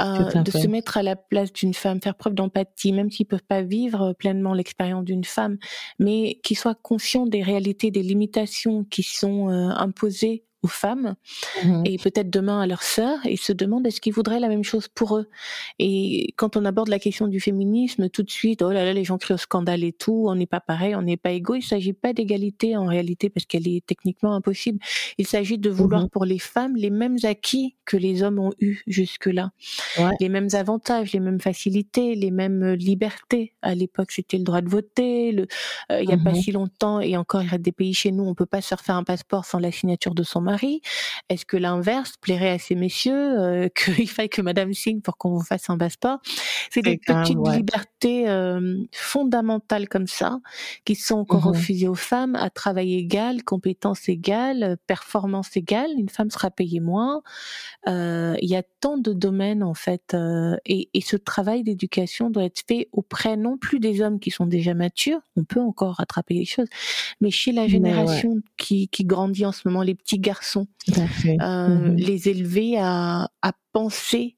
[0.00, 3.42] euh, de se mettre à la place d'une femme, faire preuve d'empathie, même s'ils peuvent
[3.46, 5.58] pas vivre pleinement l'expérience d'une femme,
[5.98, 11.14] mais qu'ils soient conscients des réalités, des limitations qui sont imposées aux femmes
[11.64, 14.64] mmh et peut-être demain à leurs sœurs et se demandent est-ce qu'ils voudraient la même
[14.64, 15.28] chose pour eux?
[15.78, 19.04] Et quand on aborde la question du féminisme, tout de suite, oh là là, les
[19.04, 21.54] gens crient au scandale et tout, on n'est pas pareil, on n'est pas égaux.
[21.54, 24.78] Il s'agit pas d'égalité en réalité parce qu'elle est techniquement impossible.
[25.18, 28.52] Il s'agit de vouloir mmh pour les femmes les mêmes acquis que les hommes ont
[28.60, 29.52] eu jusque-là,
[30.20, 33.54] les mêmes avantages, les mêmes facilités, les mêmes libertés.
[33.62, 35.36] À l'époque, c'était le droit de voter.
[35.90, 37.94] Euh, il y a pas mmh si longtemps et encore il y a des pays
[37.94, 40.55] chez nous, on peut pas se refaire un passeport sans la signature de son mari
[41.28, 45.30] Est-ce que l'inverse plairait à ces messieurs euh, qu'il faille que Madame signe pour qu'on
[45.30, 46.18] vous fasse un passeport?
[46.70, 50.38] C'est des petites libertés euh, fondamentales comme ça
[50.84, 55.90] qui sont encore mmh refusées aux femmes à travail égal, compétences égales, performance égale.
[55.96, 57.22] Une femme sera payée moins.
[57.86, 60.16] il y a tant de domaines en fait,
[60.64, 64.46] et, et, ce travail d'éducation doit être fait auprès non plus des hommes qui sont
[64.46, 66.68] déjà matures, on peut encore rattraper les choses,
[67.20, 72.28] mais chez la génération qui, qui, grandit en ce moment, les petits garçons, mmh les
[72.28, 74.36] élever à, à penser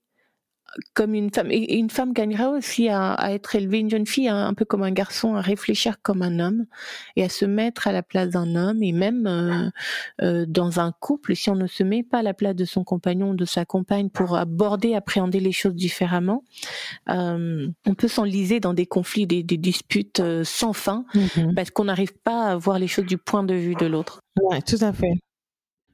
[0.94, 1.50] comme une femme.
[1.50, 4.90] Et une femme gagnera aussi à, être élevée, une jeune fille un, peu comme un
[4.90, 6.66] garçon, à réfléchir comme un homme
[7.16, 8.82] et à se mettre à la place d'un homme.
[8.82, 9.70] Et même euh,
[10.22, 12.84] euh, dans un couple, si on ne se met pas à la place de son
[12.84, 16.44] compagnon ou de sa compagne pour aborder, appréhender les choses différemment,
[17.08, 21.54] euh, on peut s'enliser dans des conflits, des, disputes sans fin, mm-hmm.
[21.54, 24.20] parce qu'on n'arrive pas à voir les choses du point de vue de l'autre.
[24.40, 25.14] Ouais, tout à fait.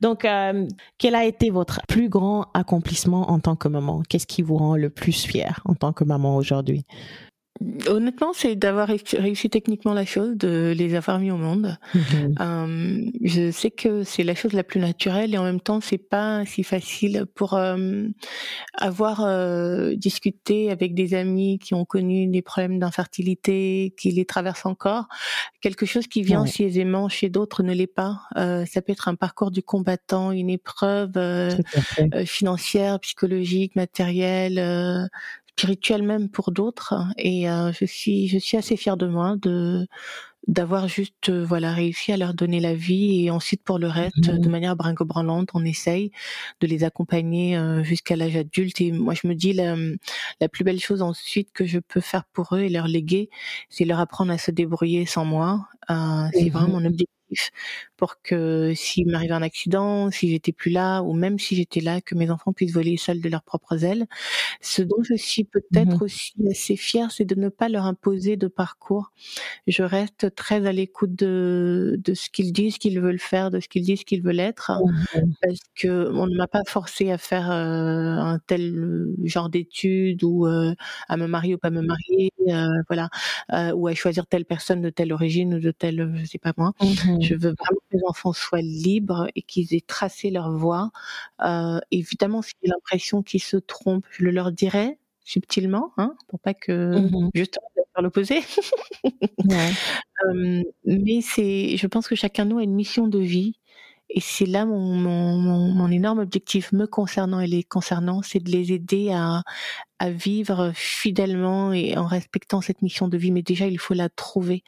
[0.04, 4.02] Donc, euh, quel a été votre plus grand accomplissement en tant que maman?
[4.06, 6.84] Qu'est-ce qui vous rend le plus fier en tant que maman aujourd'hui?
[7.88, 11.78] Honnêtement, c'est d'avoir réussi techniquement la chose, de les avoir mis au monde.
[11.94, 12.34] Mhm.
[12.40, 15.98] Euh, je sais que c'est la chose la plus naturelle et en même temps, c'est
[15.98, 18.08] pas si facile pour euh,
[18.76, 24.66] avoir euh, discuté avec des amis qui ont connu des problèmes d'infertilité, qui les traversent
[24.66, 25.06] encore.
[25.60, 28.20] Quelque chose qui vient aussi aisément chez d'autres ne l'est pas.
[28.34, 31.12] ça peut être un parcours du combattant, une épreuve
[32.26, 35.08] financière, psychologique, matérielle
[35.56, 36.94] spirituel même pour d'autres.
[37.16, 39.86] Et euh, je suis je suis assez fière de moi de
[40.46, 44.30] d'avoir juste euh, voilà réussi à leur donner la vie et ensuite pour le reste
[44.30, 44.50] de mmh.
[44.50, 46.10] manière brinque-branlante on essaye
[46.60, 49.76] de les accompagner euh, jusqu'à l'âge adulte et moi je me dis la,
[50.40, 53.30] la plus belle chose ensuite que je peux faire pour eux et leur léguer
[53.70, 57.14] c'est leur apprendre à se débrouiller sans moi euh, c'est mmh vraiment mon objectif
[57.96, 62.00] pour que s'il m'arrive un accident, si j'étais plus là, ou même si j'étais là,
[62.00, 64.06] que mes enfants puissent voler seuls de leurs propres ailes.
[64.60, 68.36] Ce dont je suis peut-être mmh aussi assez fière, c'est de ne pas leur imposer
[68.36, 69.12] de parcours.
[69.66, 73.68] Je reste très à l'écoute de, de ce qu'ils disent qu'ils veulent faire, de ce
[73.68, 77.50] qu'ils disent qu'ils veulent être, mmh parce que on ne m'a pas forcé à faire
[77.50, 80.74] euh, un tel euh, genre d'études ou euh,
[81.08, 82.32] à me marier ou pas me marier,
[82.88, 83.08] voilà,
[83.74, 86.72] ou à choisir telle personne de telle origine ou de telle, je sais pas moi.
[86.80, 90.90] Mmh je veux vraiment que les enfants soient libres et qu'ils aient tracé leur voie.
[91.90, 96.54] Évidemment, si j'ai l'impression qu'ils se trompent, je le leur dirai subtilement, hein, pour pas
[96.54, 98.40] que mmh justement faire l'opposé.
[100.26, 103.58] euh, mais c'est, je pense que chacun de nous a une mission de vie.
[104.10, 108.50] Et c'est là mon, mon, mon, énorme objectif me concernant et les concernant, c'est de
[108.50, 109.42] les aider à,
[109.98, 113.30] à vivre fidèlement et en respectant cette mission de vie.
[113.30, 114.64] Mais déjà, il faut la trouver.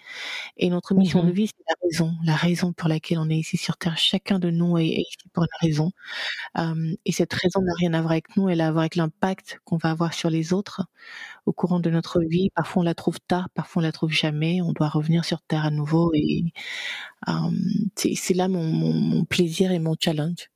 [0.57, 3.37] Et notre mission de mmh vie, c'est la raison, la raison pour laquelle on est
[3.37, 3.99] ici sur Terre.
[3.99, 5.93] Chacun de nous est, ici pour une raison.
[7.05, 9.61] et cette raison n'a rien à voir avec nous, elle a à voir avec l'impact
[9.65, 10.83] qu'on va avoir sur les autres
[11.47, 12.51] au courant de notre vie.
[12.55, 14.61] Parfois, on la trouve tard, parfois, on la trouve jamais.
[14.63, 16.13] On doit revenir sur Terre à nouveau.
[16.15, 16.45] Et
[17.97, 20.51] c'est là mon, mon plaisir et mon challenge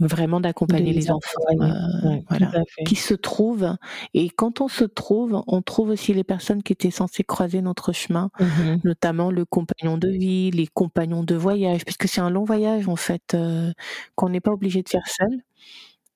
[0.00, 2.52] vraiment d'accompagner les, enfants, euh, voilà,
[2.86, 3.76] qui se trouvent.
[4.14, 7.92] Et quand on se trouve, on trouve aussi les personnes qui étaient censées croiser notre
[7.92, 8.44] chemin, mmh
[8.84, 12.96] notamment le compagnon de vie, les compagnons de voyage, puisque c'est un long voyage en
[12.96, 13.72] fait euh,
[14.14, 15.42] qu'on n'est pas obligé de faire seul.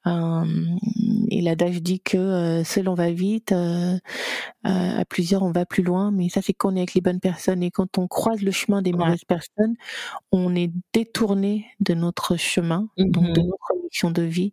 [0.06, 0.44] Euh,
[1.30, 3.98] et l'adage dit que euh, seul on va vite, euh,
[4.64, 7.62] à plusieurs on va plus loin, mais ça c'est qu'on est avec les bonnes personnes.
[7.62, 9.74] Et quand on croise le chemin des mauvaises personnes,
[10.32, 14.52] on est détourné de notre chemin, donc de mmh notre mission de vie.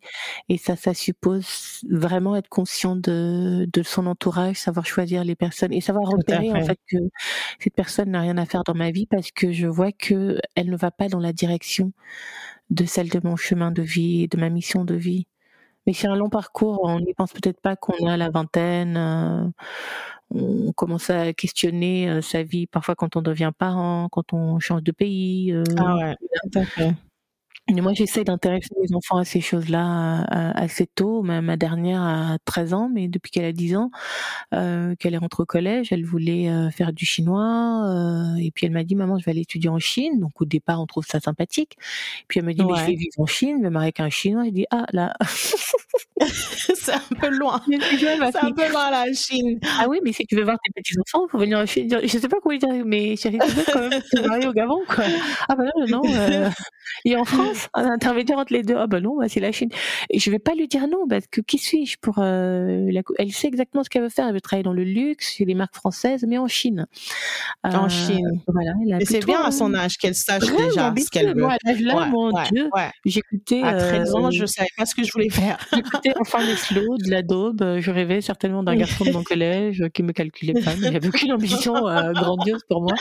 [0.50, 5.74] Et ça, ça suppose vraiment être conscient de, de son entourage, savoir choisir les personnes
[5.74, 6.98] et savoir repérer en fait que
[7.60, 10.70] cette personne n'a rien à faire dans ma vie parce que je vois que elle
[10.70, 11.94] ne va pas dans la direction
[12.70, 15.28] de celle de mon chemin de vie, de ma mission de vie.
[15.88, 19.46] Mais c'est un long parcours, on n'y pense peut-être pas qu'on a la vingtaine, euh,
[20.32, 24.84] on commence à questionner euh, sa vie parfois quand on devient parent, quand on change
[24.84, 25.52] de pays.
[25.52, 26.96] Euh, ah ouais,
[27.82, 31.22] moi, j'essaie d'intéresser mes enfants à ces choses-là euh, assez tôt.
[31.22, 33.92] Ma, ma, dernière a 13 ans, mais depuis qu'elle a 10 ans,
[34.54, 37.86] euh, qu'elle est rentrée au collège, elle voulait euh, faire du chinois.
[37.86, 40.20] Euh, et puis elle m'a dit, maman, je vais aller étudier en Chine.
[40.20, 41.78] Donc au départ, on trouve ça sympathique.
[42.28, 44.10] Puis elle me dit, mais je vais vivre en Chine, je vais marier avec un
[44.10, 44.46] chinois.
[44.46, 45.14] Je dis, ah là,
[46.76, 47.62] c'est un peu loin.
[47.68, 49.60] c'est un peu loin la Chine.
[49.80, 51.90] Ah oui, mais si tu veux voir tes petits enfants, il faut venir en Chine.
[52.02, 54.80] Je sais pas comment dire, mais chérie, tu veux quand même te marier au Gabon,
[54.88, 55.04] quoi.
[55.48, 56.52] Ah bah non, non.
[57.06, 58.76] et en France un intermédiaire entre les deux.
[58.78, 59.70] Ah ben non, bah, c'est la Chine.
[60.10, 63.48] Et je vais pas lui dire non, parce que qui suis-je pour euh, Elle sait
[63.48, 64.28] exactement ce qu'elle veut faire.
[64.28, 66.88] Elle veut travailler dans le luxe, chez les marques françaises, mais en Chine.
[67.64, 68.42] en euh, Chine.
[68.48, 68.74] Voilà.
[68.78, 71.42] Mais c'est bien à son âge qu'elle sache déjà ce qu'elle veut.
[71.42, 72.70] Moi, à l'âge là, mon Dieu,
[73.06, 73.64] j'écoutais.
[73.64, 75.58] À 13 ans, euh, je savais pas ce que je voulais faire.
[75.74, 77.80] j'écoutais enfin les slow de la daube.
[77.80, 81.32] Je rêvais certainement d'un garçon de mon collège qui me calculait pas, mais j'avais aucune
[81.32, 82.94] ambition grandiose pour moi.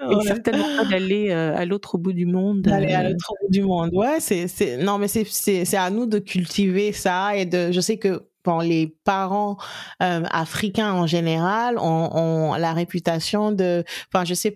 [0.00, 2.62] Et certainement pas d'aller à l'autre bout du monde.
[2.62, 4.20] D'aller à l'autre bout du monde, ouais.
[4.20, 7.72] C'est, non, mais c'est, c'est, à nous de cultiver ça et de.
[7.72, 9.56] Je sais que bon, les parents
[10.00, 13.84] africains en général ont, ont, la réputation de.
[14.12, 14.54] Enfin, je sais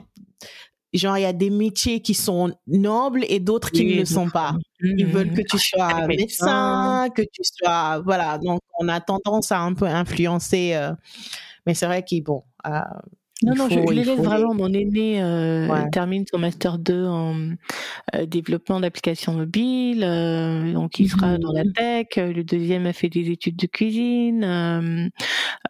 [0.98, 4.28] genre il y a des métiers qui sont nobles et d'autres qui ne le sont
[4.28, 4.54] pas.
[4.80, 8.38] Ils veulent que tu sois médecin, que tu sois voilà.
[8.38, 10.74] Donc on a tendance à un peu influencer.
[10.74, 10.92] Euh,
[11.66, 12.44] mais c'est vrai qu'ils bon.
[12.66, 12.80] Euh,
[13.42, 14.54] non, non, je, l'élève vraiment.
[14.54, 17.36] Mon aîné euh, termine son master 2 en
[18.14, 21.72] euh, développement d'applications mobiles, euh, donc il sera dans la mmh.
[21.72, 22.06] tech.
[22.16, 24.44] Le deuxième a fait des études de cuisine.
[24.44, 25.10] Euh,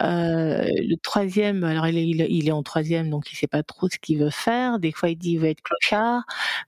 [0.00, 3.98] le troisième, alors il est, il est en troisième, donc il sait pas trop ce
[3.98, 4.78] qu'il veut faire.
[4.78, 6.22] Des fois, il dit il veut être clochard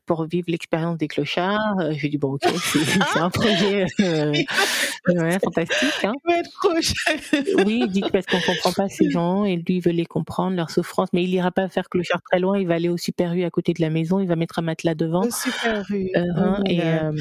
[0.07, 1.93] pour vivre l'expérience des clochards.
[1.93, 6.05] Je lui dis bon, ok, c'est un projet ouais, fantastique.
[6.05, 6.13] Hein.
[6.25, 7.67] Il veut être clochard.
[7.67, 10.57] oui, il dit parce qu'on comprend pas ces gens et lui il veut les comprendre,
[10.57, 12.59] leur souffrance mais il ira pas faire clochard très loin.
[12.59, 14.21] Il va aller au Super U à côté de la maison.
[14.21, 15.31] Il va mettre un matelas devant.
[15.31, 16.11] Super U.
[16.17, 17.13] Euh, oh hein, et euh,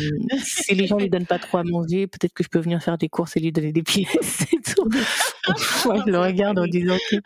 [0.44, 2.98] si les gens lui donnent pas trop à manger, peut-être que je peux venir faire
[2.98, 4.46] des courses et lui donner des pièces.
[4.54, 4.90] Et tout.
[6.06, 7.18] je le regarde en disant que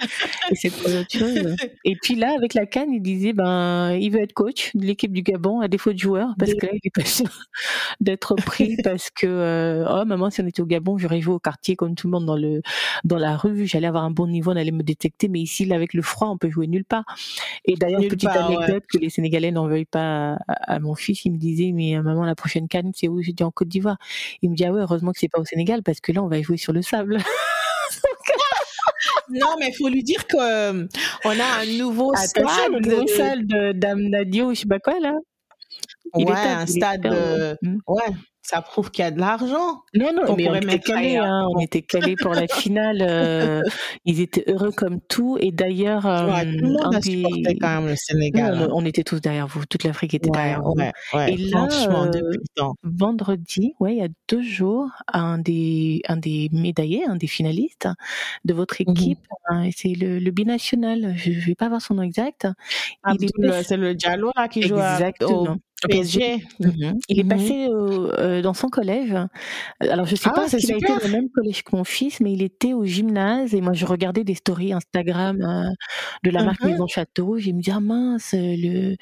[0.53, 1.55] c'est trop autre chose.
[1.85, 5.11] Et puis là, avec la canne, il disait ben il veut être coach de l'équipe
[5.11, 7.25] du Gabon à défaut de joueur parce que là, il est pas sûr
[8.01, 11.39] d'être pris parce que euh, oh maman, si on était au Gabon, j'aurais joué au
[11.39, 12.61] quartier comme tout le monde dans le
[13.03, 13.67] dans la rue.
[13.67, 15.27] J'allais avoir un bon niveau, on allait me détecter.
[15.27, 17.05] Mais ici, là, avec le froid, on peut jouer nulle part.
[17.65, 21.37] Et d'ailleurs, petite anecdote que les Sénégalais n'en veuillent pas à, mon fils, il me
[21.37, 23.21] disait, mais euh, maman, la prochaine canne, c'est où?
[23.21, 23.97] J'ai dit en Côte d'Ivoire.
[24.41, 26.27] Il me dit, ah ouais, heureusement que c'est pas au Sénégal parce que là, on
[26.27, 27.17] va jouer sur le sable.
[29.29, 30.85] non, mais il faut lui dire qu'on euh,
[31.25, 32.71] a un nouveau stade.
[32.71, 35.13] le nouveau stade de Dame Nadio, je sais pas quoi, là.
[36.13, 37.05] ouais, un stade.
[37.61, 37.77] Hmm.
[37.87, 38.13] Ouais,
[38.47, 39.83] ça prouve qu'il y a de l'argent.
[39.93, 42.99] Non, non, mais on était calés, hein, on était calés pour la finale.
[43.01, 43.61] Euh,
[44.05, 45.37] ils étaient heureux comme tout.
[45.41, 48.69] Et d'ailleurs, ouais, tout le monde a quand même le Sénégal.
[48.71, 49.65] on, était tous derrière vous.
[49.65, 50.79] Toute l'Afrique était derrière vous.
[50.79, 57.03] et là, euh, vendredi, ouais, il y a deux jours, un des, un des médaillés,
[57.05, 57.89] un des finalistes
[58.45, 61.15] de votre mmh équipe, hein, c'est le, le, binational.
[61.17, 62.47] Je ne vais pas voir son nom exact.
[63.19, 65.57] C'est le Diallo qui joue Exactement.
[65.87, 66.43] PSG.
[66.59, 66.99] Mhm.
[67.07, 67.29] Il est mhm.
[67.29, 69.13] passé euh, dans son collège.
[69.79, 72.19] Alors je sais ah, pas s'il a été dans le même collège que mon fils,
[72.19, 75.69] mais il était au gymnase et moi je regardais des stories Instagram euh,
[76.23, 76.71] de la marque mhm.
[76.71, 77.37] Maison Château.
[77.37, 78.95] J'ai me dit ah mince le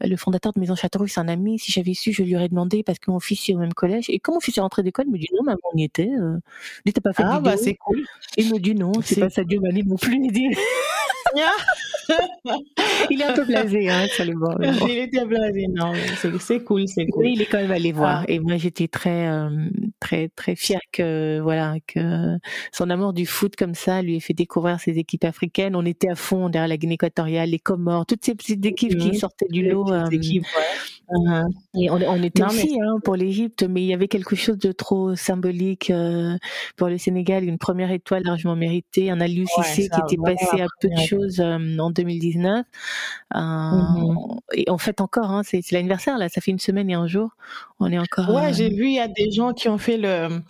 [0.00, 1.58] le fondateur de Maison Château c'est un ami.
[1.58, 4.06] Si j'avais su, je lui aurais demandé parce que mon fils est au même collège.
[4.08, 6.10] Et quand mon fils est rentré d'école, il me dit non maman on y était.
[6.18, 6.38] Euh.
[6.86, 8.04] Il pas fait ah, bah c'est cool.
[8.36, 10.18] Il me dit non c'est pas Sadio Mané non plus.
[10.22, 10.48] Il dit
[13.10, 14.56] il est un peu blasé, hein, absolument.
[14.60, 15.92] Il était blasé, non,
[16.40, 17.28] c'est cool, c'est cool.
[17.28, 18.20] il est quand même allé voir.
[18.22, 18.24] Ah.
[18.28, 19.50] Et moi, j'étais très, euh,
[20.00, 22.38] très, très fière que, voilà, que
[22.72, 25.76] son amour du foot comme ça lui ait fait découvrir ses équipes africaines.
[25.76, 29.16] On était à fond derrière la Guinée équatoriale, les Comores, toutes ces petites équipes qui
[29.16, 29.90] sortaient du lot.
[29.92, 30.44] Euh, équipes,
[31.10, 31.46] uh-huh.
[31.74, 35.14] Et on, était aussi hein, pour l'Égypte, mais il y avait quelque chose de trop
[35.16, 36.36] symbolique euh,
[36.76, 40.66] pour le Sénégal, une première étoile largement méritée, un Aliou Cissé qui était passé à
[40.80, 42.64] peu de choses en 2019.
[43.34, 44.12] Mmh
[44.54, 47.30] et en fait encore, hein, c'est l'anniversaire là, ça fait une semaine et un jour.
[47.80, 48.30] On est encore.
[48.30, 50.40] Ouais, j'ai vu il y a des gens qui ont fait le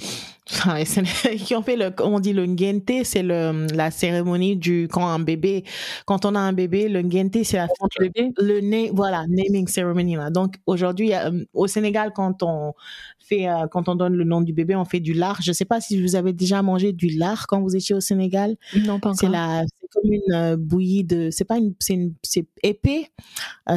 [1.44, 5.18] qui ont fait le, on dit le ngente, c'est le, la cérémonie du, quand un
[5.18, 5.64] bébé,
[6.04, 10.30] quand on a un bébé, le ngente, c'est la, le, le voilà, naming ceremony, là.
[10.30, 12.74] Donc, aujourd'hui, euh, au Sénégal, quand on
[13.22, 15.40] fait, euh, quand on donne le nom du bébé, on fait du lard.
[15.42, 18.56] Je sais pas si vous avez déjà mangé du lard quand vous étiez au Sénégal.
[18.74, 19.14] Non, pas encore.
[19.18, 23.10] C'est la, c'est comme une euh, bouillie de, c'est pas une, c'est une, c'est épais.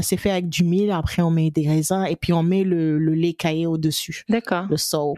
[0.01, 0.91] c'est fait avec du mil.
[0.91, 4.23] Après, on met des raisins et puis on met le, le lait caillé au-dessus.
[4.29, 4.65] D'accord.
[4.69, 5.15] Le saut.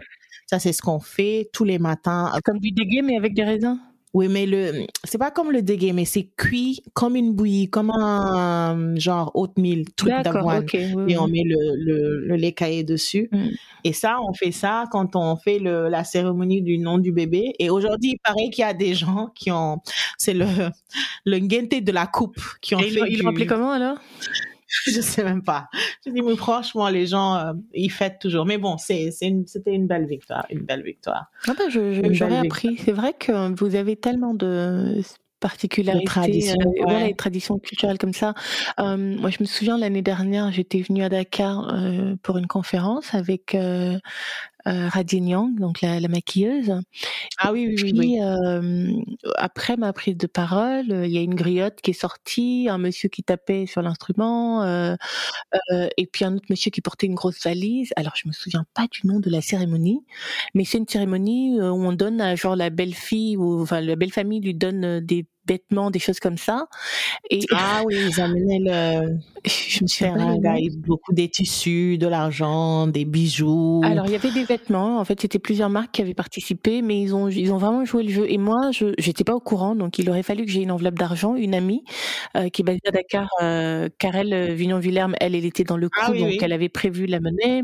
[0.49, 2.31] Ça, c'est ce qu'on fait tous les matins.
[2.45, 3.77] Comme du dégué, mais avec des raisins?
[4.13, 7.91] Oui, mais le c'est pas comme le dégué, mais c'est cuit comme une bouillie, comme
[7.91, 10.65] un genre oatmeal, truc d'avoine.
[10.73, 13.29] et on met le, le, lait caillé dessus.
[13.31, 13.47] Mm.
[13.83, 17.53] Et ça, on fait ça quand on fait le, la cérémonie du nom du bébé.
[17.59, 19.81] Et aujourd'hui, il paraît qu'il y a des gens qui ont,
[20.17, 20.47] c'est le,
[21.25, 21.39] le
[21.81, 22.87] de la coupe qui ont fait.
[23.09, 23.97] Ils l'ont appelé comment alors?
[24.85, 25.67] je sais même pas.
[26.05, 28.45] Je dis, mais franchement, les gens, euh, ils fêtent toujours.
[28.45, 29.09] Mais bon, c'était
[29.67, 31.25] une belle victoire, une belle victoire.
[31.47, 32.77] Ah je, j'aurais appris.
[32.77, 35.01] C'est vrai que vous avez tellement de
[35.39, 38.33] particularités, traditions, euh, traditions culturelles comme ça.
[38.79, 41.75] Euh, moi, je me souviens l'année dernière, j'étais venue à Dakar
[42.23, 43.55] pour une conférence avec
[44.67, 44.89] euh,
[45.57, 46.73] donc la, maquilleuse.
[47.39, 48.19] Ah oui, oui, oui.
[48.21, 48.91] Euh,
[49.35, 53.09] après ma prise de parole, il y a une griotte qui est sortie, un monsieur
[53.09, 54.95] qui tapait sur l'instrument, euh,
[55.71, 57.91] euh, et puis un autre monsieur qui portait une grosse valise.
[57.95, 60.03] Alors je me souviens pas du nom de la cérémonie,
[60.53, 63.95] mais c'est une cérémonie où on donne à genre la belle fille ou enfin la
[63.95, 66.67] belle famille lui donne des vêtements, des choses comme ça.
[67.29, 70.05] Et ah oui, ils amenaient le je me suis
[70.77, 73.81] beaucoup des tissus, de l'argent, des bijoux.
[73.83, 74.99] Alors il y avait des vêtements.
[74.99, 78.03] En fait, c'était plusieurs marques qui avaient participé, mais ils ont ils ont vraiment joué
[78.03, 78.25] le jeu.
[78.29, 80.97] Et moi, je j'étais pas au courant, donc il aurait fallu que j'ai une enveloppe
[80.97, 81.35] d'argent.
[81.35, 81.83] Une amie
[82.35, 85.89] euh, qui est basée à Dakar, euh, Karel euh, Vignon-Villerme, elle, elle était dans le
[85.97, 87.63] ah coup, donc elle avait prévu la monnaie.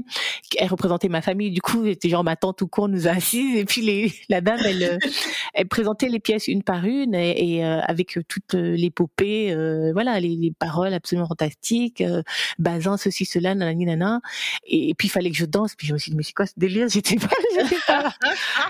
[0.57, 1.51] Elle représentait ma famille.
[1.51, 4.41] Du coup, c'était genre ma tante tout court nous a assises et puis les, la
[4.41, 4.97] dame, elle, euh,
[5.53, 9.55] elle présentait les pièces une par une et, et avec toute l'épopée,
[9.93, 12.23] voilà, les, les paroles absolument fantastiques euh,
[12.59, 14.21] Bazin, ceci, cela, nanani, nana.
[14.65, 15.75] Et, et puis il fallait que je danse.
[15.75, 16.87] Puis je me suis dit, mais c'est quoi ce délire?
[16.93, 18.13] J'étais pas, j'étais pas.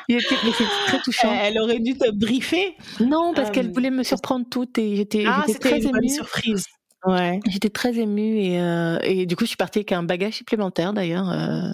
[0.10, 1.34] mais c'était très touchant.
[1.41, 2.76] Elle aurait dû te briefer.
[2.99, 6.10] Non, parce qu'elle euh, voulait me surprendre toute et j'étais ah, très une émue.
[6.10, 6.66] surprise.
[7.06, 7.39] Ouais.
[7.49, 10.93] J'étais très émue et, euh, et du coup, je suis partie avec un bagage supplémentaire
[10.93, 11.72] d'ailleurs euh,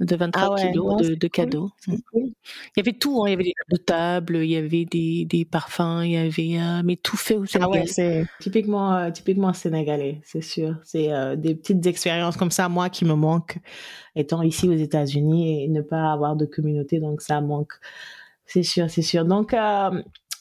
[0.00, 1.70] de 23 ah kilos de, de cadeaux.
[1.86, 1.94] Mm.
[2.14, 2.32] Il
[2.76, 3.28] y avait tout, hein.
[3.28, 6.60] il y avait des de table, il y avait des, des parfums, il y avait
[6.60, 7.70] euh, mais tout fait au Sénégal.
[7.72, 10.76] Ah ouais, c'est typiquement typiquement sénégalais, c'est sûr.
[10.84, 11.08] C'est
[11.38, 13.58] des petites expériences comme ça moi qui me manquent
[14.14, 17.72] étant ici aux États-Unis et ne pas avoir de communauté donc ça manque.
[18.44, 19.24] C'est sûr, c'est sûr.
[19.24, 19.54] Donc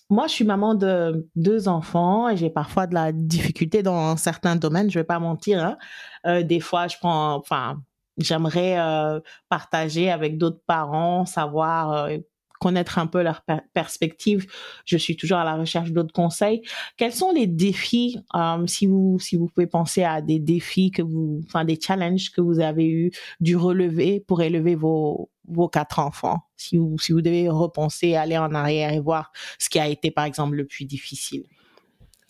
[0.09, 4.55] moi, je suis maman de deux enfants et j'ai parfois de la difficulté dans certains
[4.55, 4.89] domaines.
[4.89, 5.63] Je vais pas mentir.
[5.63, 5.77] Hein.
[6.25, 7.81] Euh, des fois, je prends, enfin,
[8.17, 12.17] j'aimerais euh, partager avec d'autres parents, savoir euh,
[12.59, 13.43] connaître un peu leur
[13.73, 14.45] perspective.
[14.85, 16.61] Je suis toujours à la recherche d'autres conseils.
[16.97, 21.01] Quels sont les défis, euh, si vous si vous pouvez penser à des défis que
[21.01, 25.99] vous, enfin des challenges que vous avez eu du relever pour élever vos vos quatre
[25.99, 26.39] enfants.
[26.55, 30.11] Si vous, si vous devez repenser, aller en arrière et voir ce qui a été,
[30.11, 31.43] par exemple, le plus difficile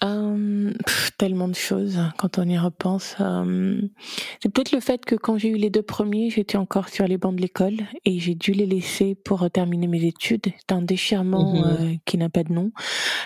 [0.03, 0.71] euh,
[1.17, 3.15] tellement de choses quand on y repense.
[3.19, 3.81] Euh,
[4.41, 7.17] c'est peut-être le fait que quand j'ai eu les deux premiers, j'étais encore sur les
[7.17, 7.75] bancs de l'école
[8.05, 10.45] et j'ai dû les laisser pour terminer mes études.
[10.57, 11.63] C'est un déchirement mhm.
[11.65, 12.71] euh, qui n'a pas de nom.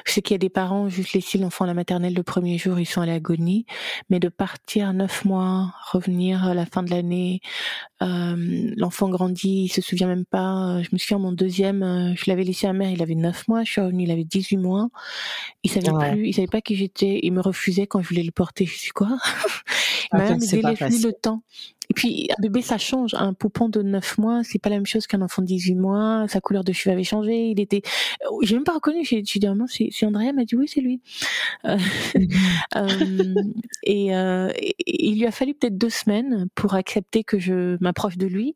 [0.06, 2.58] Je sais qu'il y a des parents juste laissé l'enfant à la maternelle le premier
[2.58, 3.68] jour, ils sont à l'agonie,
[4.10, 7.42] mais de partir neuf mois, revenir à la fin de l'année,
[8.02, 10.82] euh, l'enfant grandit, il se souvient même pas.
[10.82, 13.72] Je me souviens mon deuxième, je l'avais laissé à mère, il avait neuf mois, je
[13.72, 14.90] suis revenue, il avait 18 mois.
[15.62, 17.20] Il savait plus, il savait pas j'étais.
[17.24, 18.66] Il me refusait quand je voulais le porter.
[18.66, 19.18] Je suis quoi?
[20.14, 21.42] Il m'a même le temps.
[21.90, 23.14] Et puis, un bébé, ça change.
[23.14, 26.26] Un poupon de 9 mois, c'est pas la même chose qu'un enfant de 18 mois.
[26.28, 27.50] Sa couleur de cheveux avait changé.
[27.50, 27.82] Il était,
[28.26, 29.04] euh, j'ai même pas reconnu.
[29.04, 30.28] J'ai dit, ah c'est, c'est Andrea.
[30.30, 31.02] Elle m'a dit, oui, c'est lui.
[31.66, 31.78] Euh,
[32.76, 33.34] euh,
[33.84, 38.56] et, il lui a fallu peut-être deux semaines pour accepter que je m'approche de lui.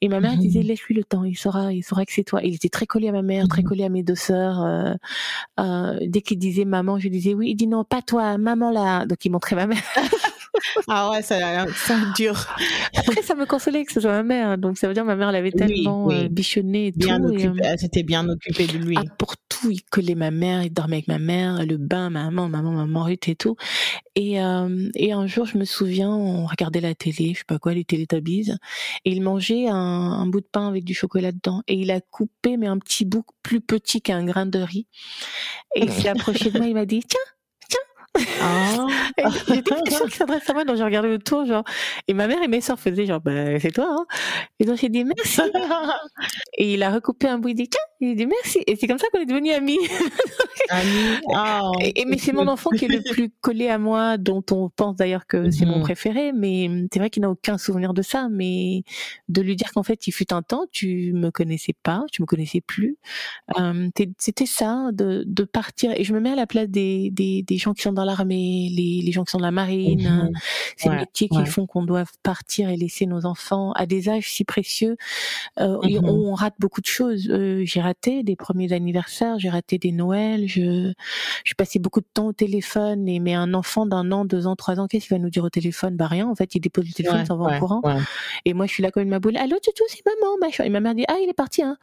[0.00, 1.24] Et ma mère disait, laisse-lui le temps.
[1.24, 2.40] Il saura, il saura que c'est toi.
[2.42, 4.96] Il était très collé à ma mère, très collé à mes deux sœurs.
[5.58, 7.50] dès qu'il disait maman, je disais oui.
[7.50, 9.06] Il dit non, pas toi, maman là.
[9.06, 9.82] Donc il montrait ma mère.
[10.88, 12.46] ah ouais, ça, ça dur.
[12.96, 14.58] Après, ça me consolait que ce soit ma mère.
[14.58, 17.26] Donc, ça veut dire que ma mère l'avait tellement euh, bichonné et bien tout.
[17.26, 18.96] Occupé, euh, elle s'était bien occupée de lui.
[18.98, 22.48] Ah, pour tout, il collait ma mère, il dormait avec ma mère, le bain, maman,
[22.48, 23.56] maman, maman, Ruth et tout.
[24.14, 27.58] Et, euh, et un jour, je me souviens, on regardait la télé, je sais pas
[27.58, 28.52] quoi, les télétabbies,
[29.04, 31.62] et il mangeait un, un bout de pain avec du chocolat dedans.
[31.68, 34.86] Et il a coupé, mais un petit bout plus petit qu'un grain de riz.
[35.74, 37.20] Et il s'est approché de moi, il m'a dit, tiens,
[38.42, 38.86] ah.
[39.48, 41.64] J'étais sûre qu'il s'adresse à moi, donc j'ai regardé autour, genre,
[42.08, 44.06] et ma mère et mes soeurs faisaient genre, bah, c'est toi, hein.
[44.60, 45.40] Et donc j'ai dit merci.
[46.58, 48.62] et il a recoupé un il dit, tiens, il dit merci.
[48.66, 49.78] Et c'est comme ça qu'on est devenus amis.
[50.70, 51.20] amis.
[51.26, 54.68] Oh, et, mais c'est mon enfant qui est le plus collé à moi, dont on
[54.68, 55.82] pense d'ailleurs que c'est mon mhm.
[55.82, 58.82] préféré, mais c'est vrai qu'il n'a aucun souvenir de ça, mais
[59.28, 62.26] de lui dire qu'en fait, il fut un temps, tu me connaissais pas, tu me
[62.26, 62.96] connaissais plus.
[63.58, 63.88] Euh,
[64.18, 65.92] c'était ça, de, de partir.
[65.96, 68.70] Et je me mets à la place des, des, des gens qui sont dans l'armée,
[68.74, 70.32] les, les gens qui sont dans la marine, mhm.
[70.76, 74.44] ces métiers qui font qu'on doit partir et laisser nos enfants à des âges si
[74.44, 74.96] précieux.
[75.58, 76.04] Euh, mhm.
[76.04, 77.28] on, rate beaucoup de choses.
[77.30, 80.92] Euh, j'ai raté des premiers anniversaires, j'ai raté des Noëls, je,
[81.44, 83.08] je passais beaucoup de temps au téléphone.
[83.08, 85.44] Et mais un enfant d'un an, deux ans, trois ans, qu'est-ce qu'il va nous dire
[85.44, 85.96] au téléphone?
[85.96, 86.28] Bah rien.
[86.28, 87.82] En fait, il dépose le téléphone, il s'en va en courant.
[88.44, 89.36] Et moi, je suis là comme une ma boule.
[89.36, 90.36] Allô, tout, c'est maman.
[90.40, 90.64] Machin.
[90.64, 91.62] Et ma mère dit ah, il est parti.
[91.62, 91.76] Hein.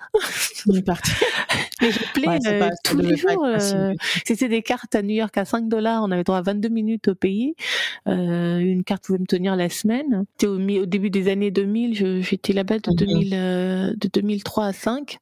[0.66, 1.12] Il est parti.
[1.82, 3.46] mais je plais euh, tous les jours.
[4.26, 7.16] C'était des cartes à New York à 5 dollars avait droit à 22 minutes au
[7.16, 7.56] pays.
[8.08, 10.26] Euh, une carte pouvait me tenir la semaine.
[10.32, 12.22] C'était au, au, début des années 2000.
[12.22, 15.20] J'étais là-bas de, 2000, euh, de 2003 à 5.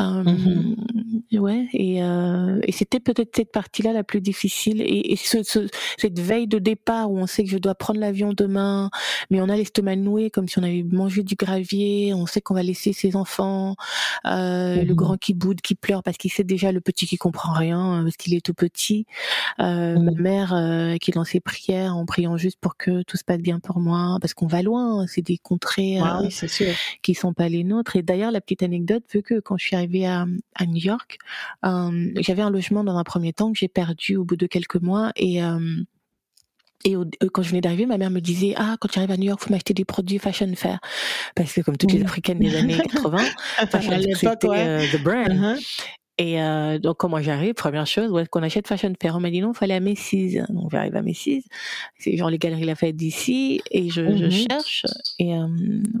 [0.00, 1.38] Euh, mm-hmm.
[1.38, 4.80] Ouais, et, euh, et c'était peut-être cette partie-là la plus difficile.
[4.80, 5.68] Et, et ce, ce,
[5.98, 8.90] cette veille de départ où on sait que je dois prendre l'avion demain,
[9.30, 12.14] mais on a l'estomac noué comme si on avait mangé du gravier.
[12.14, 13.76] On sait qu'on va laisser ses enfants,
[14.24, 14.94] euh, le mm-hmm.
[14.94, 18.02] grand qui boude, qui pleure parce qu'il sait déjà le petit qui comprend rien hein,
[18.04, 19.04] parce qu'il est tout petit.
[19.60, 20.20] Euh, Ma mm-hmm.
[20.20, 23.40] mère euh, qui est dans ses prières en priant juste pour que tout se passe
[23.40, 25.06] bien pour moi parce qu'on va loin.
[25.06, 26.66] C'est des contrées euh, oui,
[27.02, 27.96] qui sont pas les nôtres.
[27.96, 31.18] Et d'ailleurs, la petite anecdote veut que quand je suis arrivée à, à New York,
[31.64, 34.80] euh, j'avais un logement dans un premier temps que j'ai perdu au bout de quelques
[34.80, 35.40] mois et
[36.84, 36.94] et
[37.32, 39.40] quand je venais d'arriver, ma mère me disait ah quand tu arrives à New York,
[39.40, 40.78] faut m'acheter des produits Fashion Fair
[41.34, 43.18] parce que comme toutes les africaines des années 80,
[43.70, 45.28] Fashion Fair c'était the brand.
[45.28, 45.58] Uh-huh.
[46.18, 49.14] Et euh, donc, quand moi j'arrive, première chose, où est-ce qu'on achète Fashion Fair?
[49.14, 50.42] On m'a dit non, il fallait à Macy's.
[50.48, 51.44] Donc, j'arrive à Macy's.
[51.96, 53.62] C'est genre les galeries Lafayette d'ici.
[53.70, 54.30] Et je, je, mhm.
[54.30, 54.84] cherche.
[55.20, 55.46] Et euh,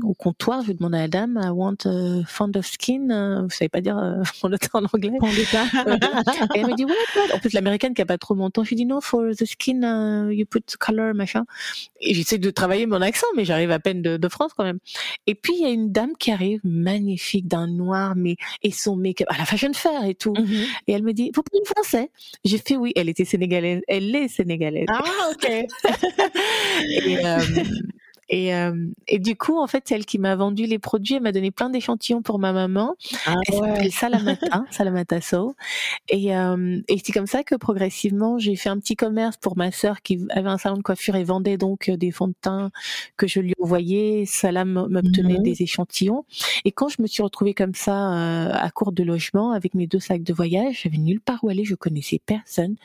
[0.02, 3.10] au comptoir, je demande à la dame, I want a fond of skin.
[3.10, 6.84] Euh, vous savez pas dire euh, fond de teint en anglais et elle me dit,
[6.84, 9.00] what, what En plus, l'américaine qui a pas trop mon temps, je lui dis, non,
[9.00, 11.44] for the skin, uh, you put color, machin.
[12.00, 14.80] Et j'essaie de travailler mon accent, mais j'arrive à peine de, de France quand même.
[15.28, 18.96] Et puis, il y a une dame qui arrive, magnifique, d'un noir, mais, et son
[18.96, 20.34] make-up, à la Fashion Fair et tout.
[20.34, 20.64] Mhm.
[20.86, 22.10] Et elle me dit, vous parlez français?
[22.44, 22.92] J'ai fait oui.
[22.96, 23.82] Elle était sénégalaise.
[23.88, 24.86] Elle est sénégalaise.
[24.88, 25.48] Ah, ok.
[26.88, 27.38] et, euh,
[28.28, 31.32] et, euh, et du coup, en fait, celle qui m'a vendu les produits, elle m'a
[31.32, 32.94] donné plein d'échantillons pour ma maman.
[33.26, 35.54] Ah, elle s'appelle Salamata, Salamata So.
[36.08, 39.70] Et, euh, et c'est comme ça que progressivement, j'ai fait un petit commerce pour ma
[39.72, 42.70] sœur qui avait un salon de coiffure et vendait donc euh, des fonds de teint
[43.16, 44.24] que je lui envoyais.
[44.26, 45.42] Salam m'obtenait mhm.
[45.42, 46.24] des échantillons.
[46.64, 49.86] Et quand je me suis retrouvée comme ça euh, à court de logement avec mes
[49.86, 52.76] deux sacs de voyage, j'avais nulle part où aller, je connaissais personne.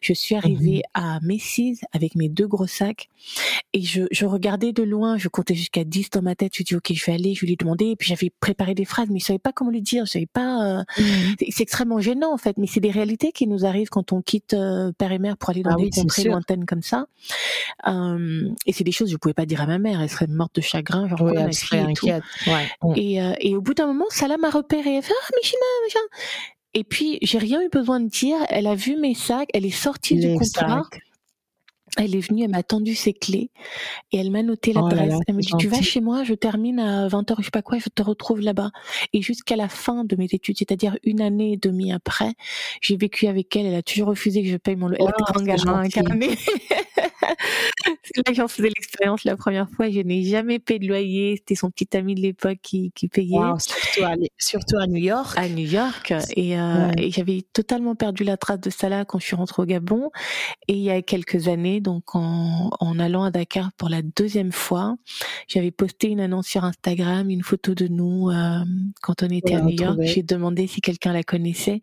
[0.00, 1.02] Je suis arrivée mhm.
[1.02, 3.10] à Macy's avec mes deux gros sacs
[3.74, 6.74] et je, je regardais de loin, je comptais jusqu'à 10 dans ma tête, je dis
[6.74, 9.18] ok, je vais aller, je lui ai demandé, et puis j'avais préparé des phrases, mais
[9.18, 10.80] je savais pas comment lui dire, je savais pas.
[10.80, 11.02] Euh, mmh.
[11.50, 14.54] C'est extrêmement gênant en fait, mais c'est des réalités qui nous arrivent quand on quitte
[14.54, 17.06] euh, père et mère pour aller dans ah des contrées lointaines comme ça.
[17.86, 20.26] Euh, et c'est des choses que je pouvais pas dire à ma mère, elle serait
[20.26, 22.22] morte de chagrin, genre oui, elle serait inquiète.
[22.96, 26.06] Et, euh, et, au bout d'un moment, Salah m'a repéré, elle fait ah Michina, machin.
[26.74, 29.70] Et puis j'ai rien eu besoin de dire, elle a vu mes sacs, elle est
[29.70, 30.88] sortie du comptoir.
[31.96, 33.50] Elle est venue, elle m'a tendu ses clés
[34.12, 35.18] et elle m'a noté oh l'adresse.
[35.26, 37.78] elle me dit tu vas chez moi, je termine à 20h, je sais pas quoi,
[37.78, 38.70] je te retrouve là-bas.
[39.12, 42.32] Et jusqu'à la fin de mes études, c'est-à-dire une année et demie après,
[42.80, 43.66] j'ai vécu avec elle.
[43.66, 45.04] Elle a toujours refusé que je paye mon loyer.
[45.04, 46.36] Elle a un incarné.
[48.02, 49.90] c'est là que j'en faisais l'expérience la première fois.
[49.90, 51.36] Je n'ai jamais payé de loyer.
[51.36, 53.36] C'était son petit ami de l'époque qui, qui payait.
[54.38, 55.36] surtout, à, New York.
[55.36, 56.12] À New York.
[56.36, 59.62] Et, euh, et j'avais totalement perdu la trace de ça là quand je suis rentrée
[59.62, 60.10] au Gabon.
[60.68, 64.50] Et il y a quelques années, donc en, en allant à Dakar pour la deuxième
[64.50, 64.96] fois,
[65.46, 68.58] j'avais posté une annonce sur Instagram, une photo de nous euh,
[69.02, 70.00] quand on était à New York.
[70.02, 71.82] J'ai demandé si quelqu'un la connaissait.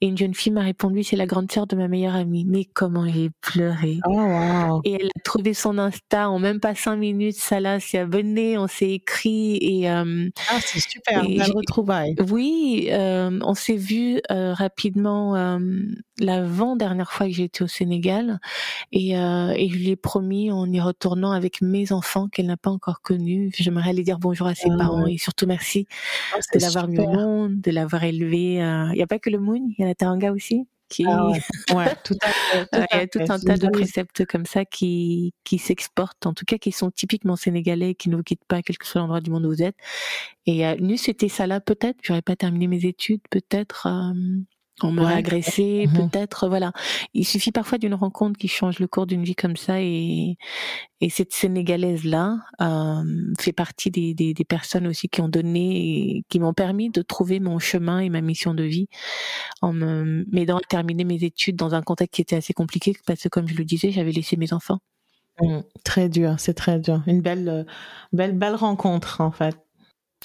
[0.00, 2.46] Et une jeune fille m'a répondu, c'est la grande sœur de ma meilleure amie.
[2.46, 3.98] Mais comment j'ai pleuré.
[4.06, 4.80] Oh, wow.
[4.84, 7.36] Et elle a trouvé son Insta en même pas cinq minutes.
[7.36, 12.14] Salah s'est abonnée, on s'est écrit et euh, ah c'est super, belle retrouvaille.
[12.30, 15.58] Oui, euh, on s'est vu rapidement
[16.18, 18.40] l'avant dernière fois que j'étais au Sénégal
[18.92, 22.56] et, euh, et je lui ai promis en y retournant avec mes enfants qu'elle n'a
[22.56, 23.50] pas encore connus.
[23.56, 25.86] J'aimerais aller dire bonjour à ses ah parents et surtout merci
[26.34, 28.54] ah, de l'avoir mis au monde, de l'avoir élevé.
[28.54, 30.66] Il n'y a pas que le Moon, il y a la Taranga aussi.
[31.06, 31.28] Ah
[31.74, 31.94] ouais.
[32.04, 35.58] tout à fait, il y a tout un tas de préceptes comme ça qui, qui
[35.58, 38.86] s'exportent, en tout cas qui sont typiquement sénégalais, qui ne vous quittent pas, quel que
[38.86, 39.76] soit l'endroit du monde où vous êtes.
[40.46, 41.98] Et euh, nu, c'était ça là, peut-être?
[42.02, 43.86] J'aurais pas terminé mes études, peut-être.
[43.86, 44.12] Euh,
[44.80, 46.72] on m'aurait agressé, peut-être, voilà.
[47.12, 50.36] Il suffit parfois d'une rencontre qui change le cours d'une vie comme ça et,
[51.00, 53.04] et cette Sénégalaise-là euh,
[53.38, 57.38] fait partie des, des, des, personnes aussi qui ont donné, qui m'ont permis de trouver
[57.38, 58.88] mon chemin et ma mission de vie
[59.60, 63.28] en m'aidant à terminer mes études dans un contexte qui était assez compliqué parce que,
[63.28, 64.78] comme je le disais, j'avais laissé mes enfants.
[65.40, 67.02] Mmh, très dur, c'est très dur.
[67.06, 67.66] Une belle,
[68.12, 69.56] belle, belle rencontre en fait.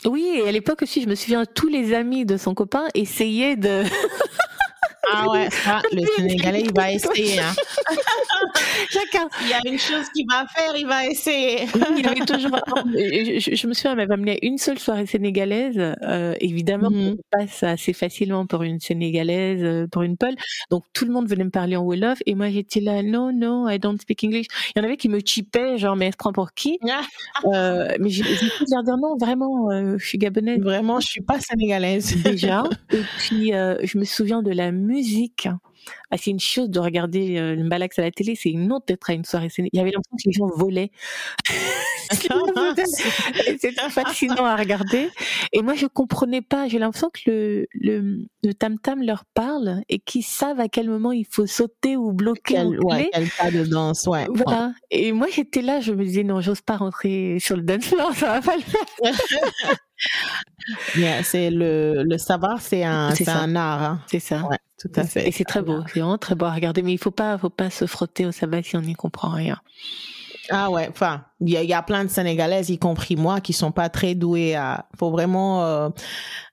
[0.05, 3.55] Oui, et à l'époque aussi, je me souviens, tous les amis de son copain essayaient
[3.55, 3.83] de
[5.11, 7.39] Ah ouais, ça, le Sénégalais, il va essayer.
[7.39, 7.53] Hein.
[8.89, 9.27] Chacun.
[9.41, 11.67] Il y a une chose qu'il va faire, il va essayer.
[11.97, 12.57] il avait toujours.
[12.85, 15.77] Je, me souviens, elle m'avait amené une seule soirée sénégalaise.
[15.77, 20.35] Euh, évidemment, mm on passe assez facilement pour une sénégalaise, euh, pour une Peul.
[20.71, 23.69] Donc tout le monde venait me parler en Wolof et moi j'étais là, non, non,
[23.69, 24.47] I don't speak English.
[24.75, 26.79] Il y en avait qui me chipaient, genre, mais elle se prend pour qui
[27.45, 30.59] euh, Mais j'ai pu leur dire non, vraiment, euh, je suis gabonaise.
[30.59, 32.63] Vraiment, je suis pas sénégalaise déjà.
[32.91, 35.47] et puis je me souviens de la musique musique.
[36.11, 38.85] Ah, c'est une chose de regarder euh, le Mbalax à la télé, c'est une autre
[38.87, 40.91] d'être à une soirée Il y avait l'impression que les gens volaient.
[43.59, 45.09] C'était fascinant à regarder.
[45.53, 46.67] Et moi, je comprenais pas.
[46.67, 51.11] J'ai l'impression que le, le, tam tam leur parle et qu'ils savent à quel moment
[51.11, 52.55] il faut sauter ou bloquer.
[52.55, 54.25] Quel, ouais, quel pas de danse, ouais.
[54.29, 54.73] Voilà.
[54.91, 58.13] Et moi, j'étais là, je me disais, non, j'ose pas rentrer sur le dance floor,
[58.15, 58.85] ça va pas le faire.
[61.23, 63.83] c'est le, le savoir, c'est un, c'est un art.
[63.83, 64.01] Hein.
[64.07, 64.43] C'est ça.
[64.47, 65.27] Ouais, tout à fait.
[65.27, 65.81] Et c'est très beau,
[66.17, 66.81] très beau à regarder.
[66.81, 69.59] Mais il faut pas, faut pas se frotter au sabbat si on n'y comprend rien.
[70.49, 73.89] Ah ouais, enfin, il y, a plein de Sénégalaises, y compris moi, qui sont pas
[73.89, 74.87] très douées à.
[74.97, 75.89] Faut vraiment, euh,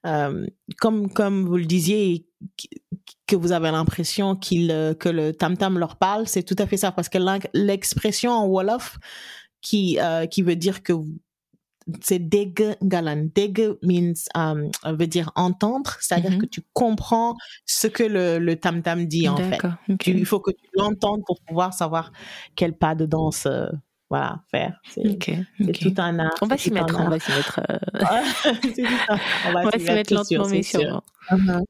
[0.07, 0.47] euh,
[0.79, 2.27] comme comme vous le disiez,
[3.27, 6.67] que vous avez l'impression qu'il euh, que le tam tam leur parle, c'est tout à
[6.67, 7.19] fait ça, parce que
[7.55, 8.99] l'expression en wolof
[9.61, 9.99] qui
[10.31, 10.93] qui veut dire que
[12.01, 13.29] c'est deg galan.
[13.35, 16.39] Deg means um, veut dire entendre, c'est-à-dire mm-hmm.
[16.39, 17.35] que tu comprends
[17.67, 19.61] ce que le, le tam tam dit en fait.
[20.07, 22.13] il faut que tu l'entendes pour pouvoir savoir
[22.57, 23.69] quel pas de danse euh,
[24.11, 24.81] voilà faire.
[24.89, 26.31] C'est tout un art.
[26.41, 27.61] On va s'y mettre, on va s'y mettre.
[27.95, 31.03] on va, s'y mettre, lentement mais sûrement.
[31.31, 31.65] Uh-huh.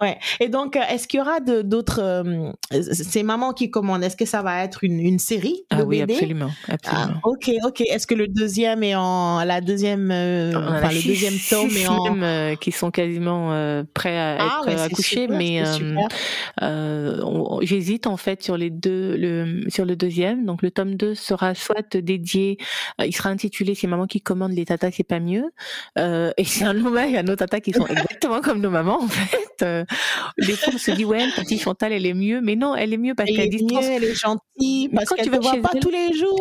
[0.00, 0.16] Ouais.
[0.38, 4.26] Et donc, euh, est-ce qu'il y aura d'autres euh, ces mamans qui commandent Est-ce que
[4.26, 7.14] ça va être une, une série de ah oui, absolument, absolument.
[7.16, 7.80] Ah, ok, ok.
[7.80, 12.22] Est-ce que le deuxième est en la deuxième, euh, enfin le deuxième tome est en
[12.22, 13.48] euh, qui sont quasiment
[13.92, 15.64] prêts à ah, être accouchés, mais
[17.62, 20.44] j'hésite en fait sur les deux, le sur le deuxième.
[20.46, 22.58] Donc le tome 2 sera soit dédié,
[23.04, 25.50] il sera intitulé "C'est maman qui commande les tatas, c'est pas mieux",
[25.96, 29.64] et c'est un hommage à nos tatas qui sont exactement comme nos mamans en fait
[30.38, 32.40] des fois on se dit ouais petite Chantal elle est mieux.
[32.40, 35.38] Mais non elle est mieux parce qu'elle est mieux elle est gentille parce qu'elle ne
[35.38, 36.38] voit pas tous les jours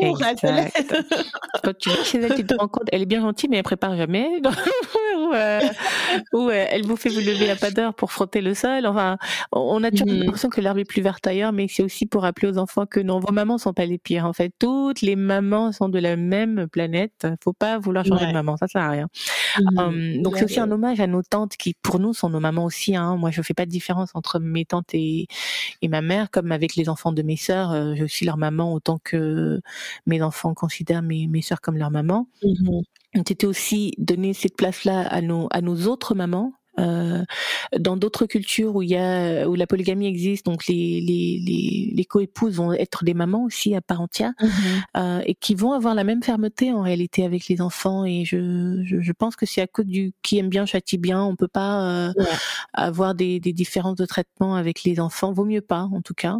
[1.63, 3.63] quand tu vas chez elle tu te rends compte elle est bien gentille mais elle
[3.63, 4.27] prépare jamais
[5.33, 5.59] euh,
[6.33, 9.17] ou euh, elle vous fait vous lever à pas d'heure pour frotter le sol enfin
[9.51, 10.19] on a toujours mhm.
[10.19, 12.99] l'impression que l'herbe est plus verte ailleurs mais c'est aussi pour rappeler aux enfants que
[12.99, 16.15] non vos mamans sont pas les pires en fait toutes les mamans sont de la
[16.15, 19.07] même planète faut pas vouloir changer de maman ça sert à rien
[19.59, 19.77] mhm.
[19.77, 22.65] hum, donc c'est aussi un hommage à nos tantes qui pour nous sont nos mamans
[22.65, 23.15] aussi hein.
[23.17, 25.27] moi je fais pas de différence entre mes tantes et,
[25.81, 28.73] et ma mère, comme avec les enfants de mes sœurs, euh, je suis leur maman
[28.73, 29.61] autant que
[30.05, 32.27] mes enfants considèrent mes, mes sœurs comme leur maman.
[32.43, 32.81] Mmh
[33.15, 37.23] C'était aussi donner cette place-là à nos, à nos autres mamans, euh,
[37.77, 41.91] dans d'autres cultures où il y a où la polygamie existe, donc les les les,
[41.93, 44.49] les coépouses vont être des mamans aussi à part entière mhm.
[44.97, 48.05] euh, et qui vont avoir la même fermeté en réalité avec les enfants.
[48.05, 51.23] Et je je, je pense que c'est à cause du qui aime bien châtie bien,
[51.23, 52.13] on peut pas euh,
[52.73, 55.31] avoir des, des différences de traitement avec les enfants.
[55.31, 56.37] Vaut mieux pas en tout cas.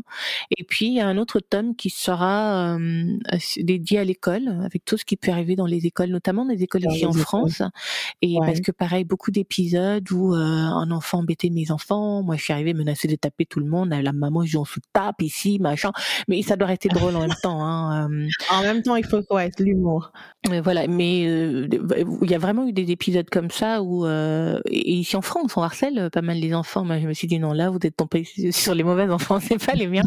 [0.58, 3.18] Et puis il y a un autre tome qui sera euh,
[3.58, 6.64] dédié à l'école avec tout ce qui peut arriver dans les écoles, notamment dans les
[6.64, 7.62] écoles ici en France.
[8.22, 12.24] Et parce que pareil beaucoup d'épisodes où euh, un enfant embêtait mes enfants.
[12.24, 13.90] Moi, je suis arrivée menacée de taper tout le monde.
[13.90, 15.92] La maman, je on se tape ici, machin.
[16.28, 17.64] Mais ça doit rester drôle en même temps.
[17.64, 18.10] Hein.
[18.10, 18.28] Euh.
[18.52, 20.12] En même temps, il faut être l'humour.
[20.64, 21.68] Voilà, mais euh,
[22.22, 25.62] il y a vraiment eu des épisodes comme ça où et ici en France, on
[25.62, 26.86] harcèle pas mal les enfants.
[26.86, 29.64] Moi, je me suis dit non, là, vous êtes tombés sur les mauvais enfants, c'est
[29.64, 30.04] pas les miens.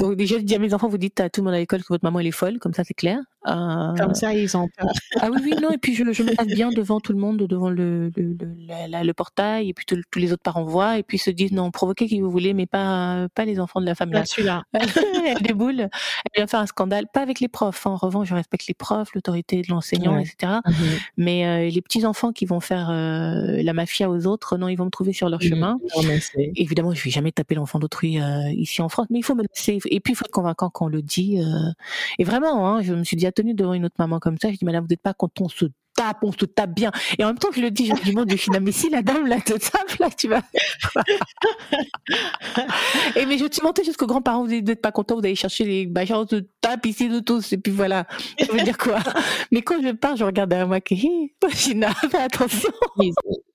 [0.00, 1.80] donc déjà, je dis à mes enfants, vous dites à tout le monde à l'école
[1.80, 3.18] que votre maman elle est folle, comme ça c'est clair.
[3.44, 4.88] Comme ça, ils ont peur.
[5.20, 5.70] ah oui, oui, non.
[5.70, 9.04] Et puis je, je me passe bien devant tout le monde, devant le, le, le,
[9.06, 12.06] le portail, et puis tous les autres parents voient, et puis se disent non, provoquez
[12.06, 14.20] qui vous voulez, mais pas pas les enfants de la famille.
[14.26, 14.64] celui-là.
[14.72, 15.88] elle déboule, elle
[16.36, 17.86] vient faire un scandale, pas avec les profs.
[17.86, 20.60] En revanche, je respecte les profs, l'autorité de l'enseignant, etc.
[20.66, 20.74] Mhm.
[21.16, 24.76] Mais euh, les petits enfants qui vont faire euh, la mafia aux autres, non, ils
[24.76, 25.48] vont me trouver sur leur mhm.
[25.48, 25.76] chemin.
[26.56, 29.42] Évidemment, je vais jamais taper l'enfant d'autrui euh, ici en France, mais il faut me
[29.42, 29.78] laisser.
[29.86, 31.40] Et puis, il faut être convaincant quand on le dit.
[32.18, 34.50] Et vraiment, hein, je me suis tenue devant une autre maman comme ça.
[34.50, 35.66] Je dis, madame, vous n'êtes pas quand on se
[35.98, 36.92] tape, on se tape bien.
[37.18, 39.26] Et en même temps, je le dis, je dis, mon Dieu, mais si la dame
[39.26, 40.42] là te tape, là, tu vas.
[43.16, 45.86] et mais je suis montée jusqu'aux grands-parents, vous n'êtes pas contents, vous allez chercher les
[45.86, 48.06] machins, on se tape ici de tous, et puis voilà.
[48.38, 49.00] Je veux dire quoi?
[49.50, 52.70] Mais quand je pars, je regarde derrière moi, je non, fais attention.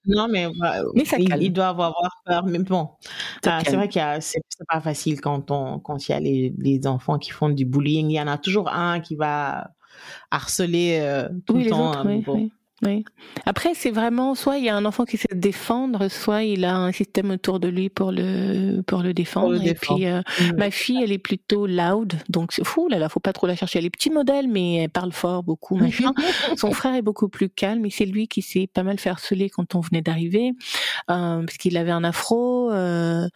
[0.05, 0.47] Non, mais,
[0.95, 1.93] mais ça il, il, doit avoir
[2.25, 2.45] peur.
[2.45, 2.89] Mais bon,
[3.45, 6.19] ah, c'est vrai qu'il y a, c'est, pas facile quand on, quand il y a
[6.19, 8.09] les, les enfants qui font du bullying.
[8.09, 9.71] Il y en a toujours un qui va
[10.31, 11.91] harceler euh, tout le temps.
[11.91, 12.51] Autres, hein, oui,
[13.45, 16.75] Après, c'est vraiment soit il y a un enfant qui sait défendre, soit il a
[16.75, 19.61] un système autour de lui pour le pour le défendre.
[19.63, 20.57] et puis euh, mmh.
[20.57, 23.55] ma fille, elle est plutôt loud, donc c'est fou là, là, faut pas trop la
[23.55, 23.79] chercher.
[23.79, 26.13] Elle est petit modèle, mais elle parle fort beaucoup, machin.
[26.57, 29.49] Son frère est beaucoup plus calme, et c'est lui qui s'est pas mal fait harceler
[29.49, 30.51] quand on venait d'arriver,
[31.09, 32.71] euh, parce qu'il avait un afro.
[32.71, 33.27] Euh,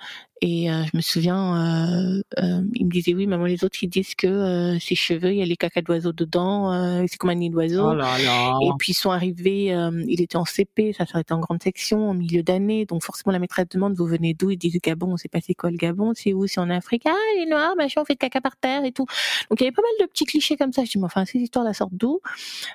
[0.41, 3.87] et euh, je me souviens, euh, euh, il me disait oui, maman, les autres ils
[3.87, 7.49] disent que ses cheveux, il y a les caca d'oiseaux dedans, c'est comme un nid
[7.49, 7.91] d'oiseau.
[7.91, 9.75] Oh et puis ils sont arrivés,
[10.07, 13.39] il était en CP, ça s'arrêtait en grande section, en milieu d'année, donc forcément la
[13.39, 14.51] maîtresse demande vous venez d'où?
[14.51, 16.45] Ils disent Gabon, on sait pas c'est quoi le Gabon, c'est où?
[16.45, 17.03] C'est en Afrique?
[17.07, 19.05] Ah, les noirs, machin, on fait caca par terre et tout.
[19.49, 20.83] Donc il y avait pas mal de petits clichés comme ça.
[20.83, 22.19] Je dis mais enfin ces histoires la sortent d'où?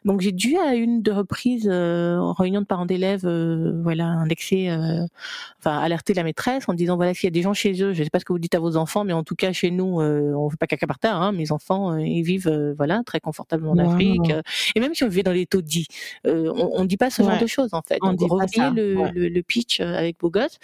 [0.05, 3.27] Donc j'ai dû à une de reprises en réunion de parents d'élèves,
[3.83, 4.69] voilà, indexer,
[5.61, 7.92] enfin alerter la maîtresse en disant voilà s'il y a des gens chez eux.
[7.92, 9.53] Je ne sais pas ce que vous dites à vos enfants, mais en tout cas
[9.53, 11.16] chez nous, euh, on ne fait pas caca par terre.
[11.16, 11.32] Hein.
[11.32, 14.32] Mes enfants, euh, ils vivent euh, voilà très confortablement en Afrique.
[14.74, 15.86] et même si on vivait dans les taudis,
[16.24, 17.98] on, dit pas ce genre de choses en fait.
[18.03, 20.59] On dit le, le, le, pitch avec beau gosse.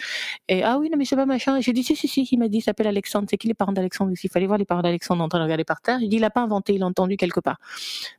[0.47, 1.59] Et ah oui, non mais c'est pas machin.
[1.61, 2.27] J'ai dit si si si.
[2.31, 3.27] Il m'a dit, il s'appelle Alexandre.
[3.29, 5.63] C'est qui les parents d'Alexandre Il fallait voir les parents d'Alexandre en train de regarder
[5.63, 5.99] par terre.
[6.01, 7.57] Il dit, il l'a pas inventé, il l'a entendu quelque part.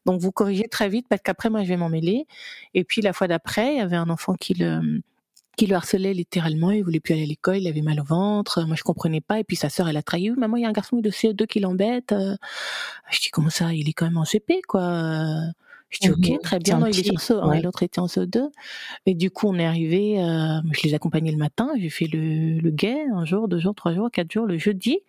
[0.07, 2.27] Donc vous corrigez très vite parce qu'après moi je vais m'en mêler.
[2.75, 5.01] Et puis la fois d'après, il y avait un enfant qui le
[5.57, 8.65] qui le harcelait littéralement, il voulait plus aller à l'école, il avait mal au ventre,
[8.67, 10.69] moi je comprenais pas, et puis sa sœur elle a trahi, maman il y a
[10.69, 12.37] un garçon de CE2 qui l'embête, euh.
[13.11, 15.37] je dis comment ça, il est quand même en CP quoi,
[15.91, 16.39] je dis ok, mhm.
[16.39, 18.49] très bien, non, il est sur ce, et l'autre était en CE2,
[19.07, 22.59] et du coup on est arrivé, euh, je les accompagnais le matin, j'ai fait le,
[22.59, 25.01] le guet, un jour, deux jours, trois jours, quatre jours, le jeudi,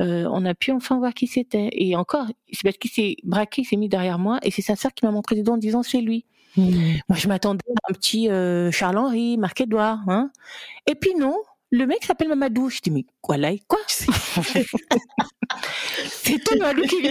[0.00, 1.68] euh, on a pu enfin voir qui c'était.
[1.72, 4.76] Et encore, c'est parce qu'il s'est braqué, il s'est mis derrière moi, et c'est sa
[4.76, 6.24] sœur qui m'a montré les doigts en disant c'est lui.
[6.56, 6.98] Mmh.
[7.08, 10.00] Moi, je m'attendais à un petit euh, Charles-Henri, Marc-Édouard.
[10.08, 10.30] Hein.
[10.86, 11.36] Et puis non,
[11.70, 12.68] le mec s'appelle Mamadou.
[12.68, 13.78] Je dis, mais quoi là Quoi?
[13.86, 14.06] C'est
[16.44, 17.10] toi Mamadou qui vient.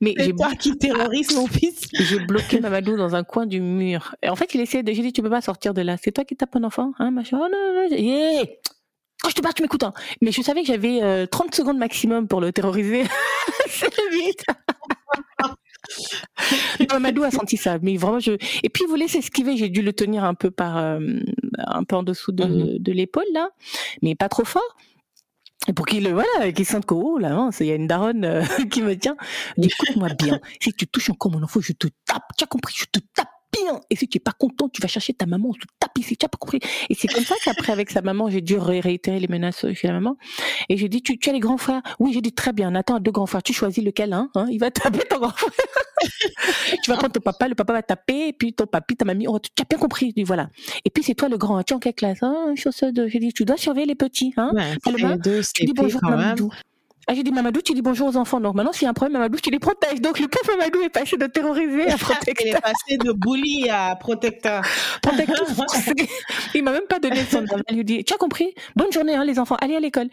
[0.00, 1.88] Mais j'ai toi qui terrorise mon fils.
[1.92, 4.14] J'ai bloqué Mamadou dans un coin du mur.
[4.22, 4.92] Et en fait, il essayait de.
[4.92, 5.96] J'ai dit, tu peux pas sortir de là.
[6.02, 7.38] C'est toi qui tapes un enfant hein, machin.
[7.40, 7.96] Oh non, non, non.
[9.20, 9.82] Quand je te parle, tu m'écoutes.
[9.82, 9.92] Hein.
[10.22, 13.02] Mais je savais que j'avais 30 euh, secondes maximum pour le terroriser.
[13.68, 14.44] C'est vite.
[16.90, 18.32] Mamadou a senti ça, mais vraiment je.
[18.62, 21.00] Et puis il voulait s'esquiver, j'ai dû le tenir un peu par, euh,
[21.58, 22.78] un peu en dessous de, mhm.
[22.78, 23.50] de l'épaule là,
[24.02, 24.76] mais pas trop fort.
[25.66, 28.42] Et pour qu'il voilà, qu'il sente que oh là, il y a une daronne euh,
[28.70, 29.16] qui me tient.
[29.56, 32.24] Écoute-moi bien, si tu touches encore mon enfant, je te tape.
[32.36, 33.80] Tu as compris, je te tape bien.
[33.90, 36.26] Et si tu es pas content, tu vas chercher ta maman, tu tapes ici, tu
[36.26, 36.60] as pas compris.
[36.88, 39.94] Et c'est comme ça qu'après, avec sa maman, j'ai dû réitérer les menaces chez la
[39.94, 40.16] maman.
[40.68, 41.82] Et j'ai dit, tu, tu as les grands frères?
[41.98, 44.46] Oui, j'ai dit, très bien, attends, deux grands frères, tu choisis lequel, hein, hein?
[44.50, 45.50] Il va taper ton grand frère.
[46.82, 49.26] tu vas prendre ton papa, le papa va taper, et puis ton papy, ta mamie,
[49.28, 50.48] oh, tu as bien compris, dis voilà.
[50.84, 52.22] Et puis c'est toi le grand, tu es en quelle classe?
[52.22, 54.52] Hein, j'ai dit, tu dois surveiller les petits, hein?
[55.54, 56.34] tu dis bonjour, maman.
[57.10, 58.38] Ah, j'ai dit Mamadou, tu dis bonjour aux enfants.
[58.38, 60.02] Donc maintenant, s'il y a un problème, Mamadou, tu les protèges.
[60.02, 62.44] Donc le pauvre Mamadou est passé de terroriser à protecteur.
[62.44, 64.62] Il est passé de bully à protecteur.
[65.00, 65.46] Protecteur
[66.54, 67.62] Il m'a même pas donné son nom.
[67.70, 68.54] Il lui dit, tu as compris?
[68.76, 70.10] Bonne journée, hein, les enfants, allez à l'école.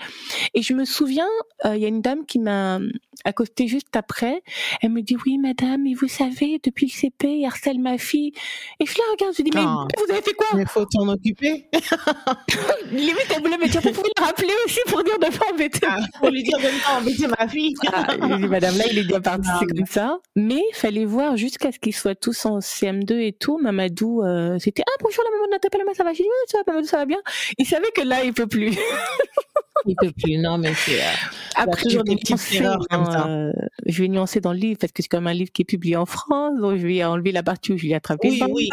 [0.53, 1.27] Et je me souviens,
[1.65, 2.79] euh, il y a une dame qui m'a
[3.23, 4.43] accosté juste après.
[4.81, 8.33] Elle me dit, oui, madame, et vous savez, depuis le CP, il harcèle ma fille.
[8.79, 9.87] Et je la regarde, je dis, mais ah.
[9.97, 10.47] vous avez fait quoi?
[10.59, 11.65] Il faut t'en occuper.
[12.91, 15.87] Limite, elle voulait me dire, vous pouvez le rappeler aussi pour dire de pas embêter.
[15.87, 17.75] Ah, pour lui dire de ne pas embêter ma fille.
[17.93, 20.19] ah, je dis, madame, là, il est bien parti, c'est comme ça.
[20.35, 23.57] Mais il fallait voir jusqu'à ce qu'ils soient tous en CM2 et tout.
[23.57, 26.13] Mamadou, euh, c'était, ah, bonjour, la maman de Nathalie, ça va?
[26.13, 27.19] J'ai dit, oui, ça va, Mamadou, ça va bien.
[27.57, 28.77] Il savait que là, il peut plus.
[29.85, 31.07] il peut plus, non, mais c'est, euh,
[31.55, 33.27] après, toujours des petites erreurs comme ça.
[33.27, 33.51] Euh,
[33.85, 35.95] je vais nuancer dans le livre parce que c'est comme un livre qui est publié
[35.95, 38.29] en France, donc je vais enlever la partie où je l'ai attrapé.
[38.29, 38.69] Oui, oui,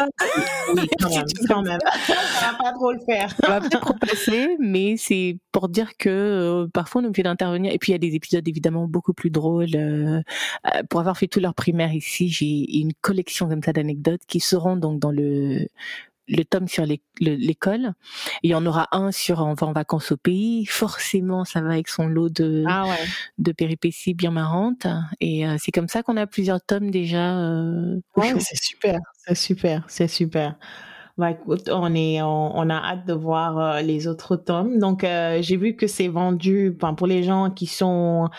[0.75, 1.79] oui, quand même, quand même.
[2.07, 2.13] Ça
[2.51, 3.33] va pas trop le faire.
[3.41, 7.73] Ça va peut-être passer, mais c'est pour dire que euh, parfois on est obligé d'intervenir.
[7.73, 9.75] Et puis il y a des épisodes évidemment beaucoup plus drôles.
[9.75, 10.21] Euh,
[10.89, 14.77] pour avoir fait tout leur primaire ici, j'ai une collection comme ça d'anecdotes qui seront
[14.77, 15.67] donc dans le
[16.35, 16.85] le tome sur
[17.19, 17.93] l'école.
[18.41, 20.65] Il y en aura un sur on va en vacances au pays.
[20.65, 22.85] Forcément, ça va avec son lot de, ah
[23.37, 24.87] de péripéties bien marrantes.
[25.19, 27.37] Et euh, c'est comme ça qu'on a plusieurs tomes déjà.
[27.37, 27.99] Euh,
[28.39, 30.55] c'est super, c'est super, c'est super.
[31.17, 34.79] Bah écoute, on est, on, a hâte de voir euh, les autres tomes.
[34.79, 38.29] Donc j'ai vu que c'est vendu, pour les gens qui sont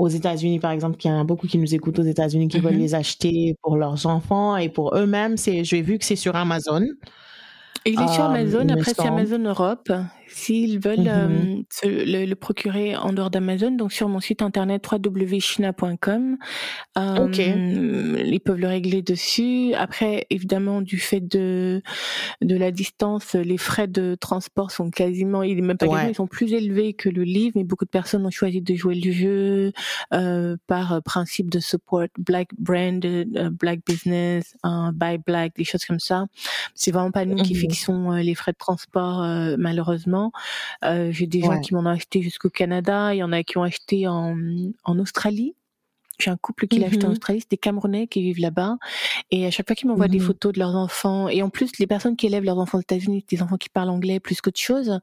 [0.00, 2.58] aux États-Unis, par exemple, qu'il y en a beaucoup qui nous écoutent aux États-Unis, qui
[2.58, 2.78] veulent mm-hmm.
[2.78, 5.36] les acheter pour leurs enfants et pour eux-mêmes.
[5.36, 6.86] C'est, j'ai vu que c'est sur Amazon.
[7.84, 9.90] Il est sur Amazon, après c'est Amazon Europe
[10.32, 16.36] s'ils veulent mmh euh, le, procurer en dehors d'Amazon, donc sur mon site internet www.china.com,
[16.98, 19.74] euh, ils peuvent le régler dessus.
[19.74, 21.82] Après, évidemment, du fait de
[22.40, 26.52] de la distance, les frais de transport sont quasiment, ils même pas ils sont plus
[26.52, 29.72] élevés que le livre, mais beaucoup de personnes ont choisi de jouer le jeu
[30.14, 36.00] euh, par principe de support black brand, euh, black business, buy black, des choses comme
[36.00, 36.26] ça.
[36.74, 39.22] C'est vraiment pas nous qui mmh fixons les frais de transport,
[39.58, 40.19] malheureusement.
[40.84, 43.14] Euh, j'ai des gens qui m'en ont acheté jusqu'au Canada.
[43.14, 44.36] Il y en a qui ont acheté en,
[44.84, 45.54] en Australie.
[46.20, 48.76] J'ai un couple qui l'a acheté en mmh Australie, c'est des Camerounais qui vivent là-bas.
[49.30, 51.78] Et à chaque fois qu'ils m'envoient des mmh photos de leurs enfants, et en plus,
[51.78, 54.60] les personnes qui élèvent leurs enfants aux États-Unis, des enfants qui parlent anglais plus qu'autre
[54.60, 55.00] chose.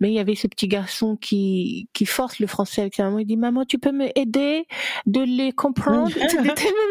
[0.00, 3.18] Mais il y avait ce petit garçon qui, qui force le français avec sa maman.
[3.18, 4.66] Il dit, maman, tu peux me aider
[5.06, 6.08] de les comprendre?
[6.28, 6.88] C'était tellement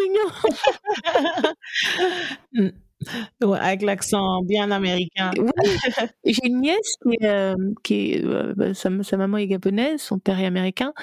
[2.54, 2.74] mignon.
[3.43, 5.32] Ouais, avec l'accent bien américain.
[6.26, 10.39] J'ai une nièce qui, euh, qui est, euh, bah, sa, maman est gabonaise, son père
[10.39, 10.93] est américain.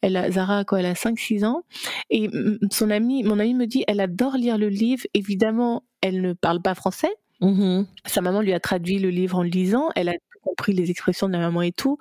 [0.00, 1.62] Elle a, Zara, quoi, elle a 5-6 ans.
[2.10, 2.28] Et
[2.70, 5.04] son ami, mon ami me dit, elle adore lire le livre.
[5.14, 7.14] Évidemment, elle ne parle pas français.
[7.40, 9.90] Mmh sa maman lui a traduit le livre en lisant.
[9.96, 11.98] Elle a compris les expressions de la maman et tout.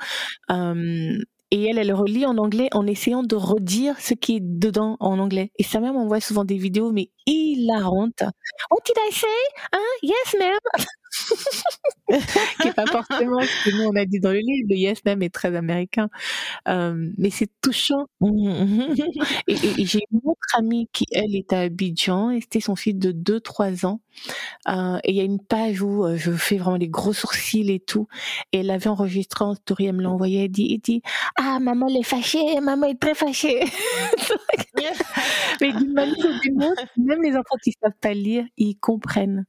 [1.53, 5.19] Et elle, elle relit en anglais en essayant de redire ce qui est dedans en
[5.19, 5.51] anglais.
[5.59, 8.23] Et sa mère m'envoie souvent des vidéos, mais hilarantes.
[8.71, 9.27] What did I say?
[9.71, 9.79] Hein?
[10.01, 10.57] Yes, ma'am.
[12.61, 14.67] qui n'est pas forcément ce que nous on a dit dans le livre.
[14.69, 16.09] Le yes même est très américain,
[16.67, 18.07] euh, mais c'est touchant.
[19.47, 23.11] et, j'ai une autre amie qui elle est à Abidjan et c'était son fils de
[23.11, 24.01] 2-3 ans.
[24.67, 27.71] Euh, et il y a une page où euh, je fais vraiment les gros sourcils
[27.71, 28.07] et tout.
[28.51, 30.45] Et elle avait enregistré en story, elle me l'a envoyé.
[30.45, 31.01] Elle dit, elle dit,
[31.37, 33.63] ah maman elle est fâchée, maman est très fâchée.
[35.61, 39.45] mais d'une manière ou d'une autre, même les enfants qui savent pas lire, ils comprennent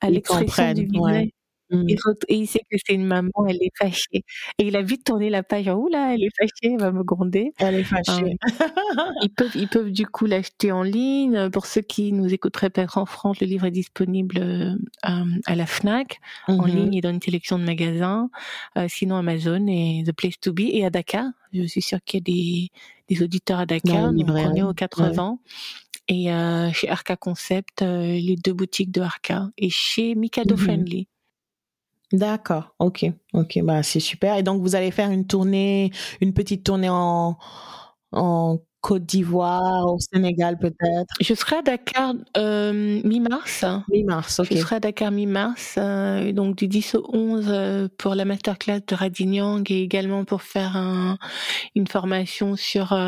[0.00, 1.30] à l'expression du visage.
[1.70, 1.88] Mmh.
[2.28, 4.24] Et, il sait que c'est une maman, elle est fâchée.
[4.58, 7.02] Et il a vite tourné la page, ouh là, elle est fâchée, elle va me
[7.02, 7.52] gronder.
[7.58, 8.36] Elle est fâchée.
[9.22, 11.50] ils, peuvent, ils peuvent du coup l'acheter en ligne.
[11.50, 15.66] Pour ceux qui nous écouteraient peut-être en France, le livre est disponible euh, à la
[15.66, 18.30] FNAC, en mmh ligne et dans une sélection de magasins.
[18.78, 21.26] Euh, sinon Amazon et The Place to Be et à Dakar.
[21.52, 24.74] Je suis sûre qu'il y a des, des auditeurs à Dakar, donc on est aux
[24.74, 25.38] 80.
[26.08, 29.50] Et euh, chez Arca Concept, les deux boutiques de Arca.
[29.58, 31.08] Et chez Mikado mmh Friendly.
[32.12, 33.04] D'accord, ok,
[33.34, 34.36] ok, bah c'est super.
[34.36, 35.92] Et donc vous allez faire une tournée,
[36.22, 37.36] une petite tournée en,
[38.12, 38.58] en
[38.88, 43.66] Côte d'Ivoire, au Sénégal peut-être Je serai à Dakar euh, mi-mars.
[43.92, 44.46] Mi-mars, ok.
[44.50, 48.80] Je serai à Dakar mi-mars, euh, donc du 10 au 11 euh, pour la masterclass
[48.88, 51.18] de Radinyang et également pour faire un,
[51.74, 52.98] une formation sur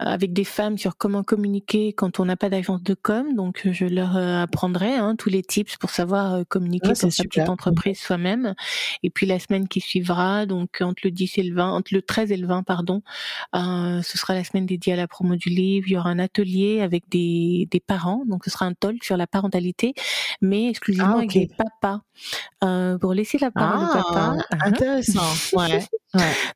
[0.00, 3.36] avec des femmes sur comment communiquer quand on n'a pas d'agence de com.
[3.36, 8.00] Donc je leur apprendrai hein, tous les tips pour savoir communiquer dans sa petite entreprise
[8.00, 8.56] soi-même.
[9.04, 12.02] Et puis la semaine qui suivra, donc entre le 10 et le 20, entre le
[12.02, 13.02] 13 et le 20, pardon,
[13.54, 15.86] ce sera la semaine dédiée à la promo du livre.
[15.88, 19.16] Il y aura un atelier avec des, des parents, donc ce sera un talk sur
[19.16, 19.94] la parentalité,
[20.40, 22.00] mais exclusivement ah, avec des papas
[22.64, 24.36] euh, pour laisser la parole au papa.
[24.50, 25.56] Ah, intéressant.
[25.56, 25.84] ouais.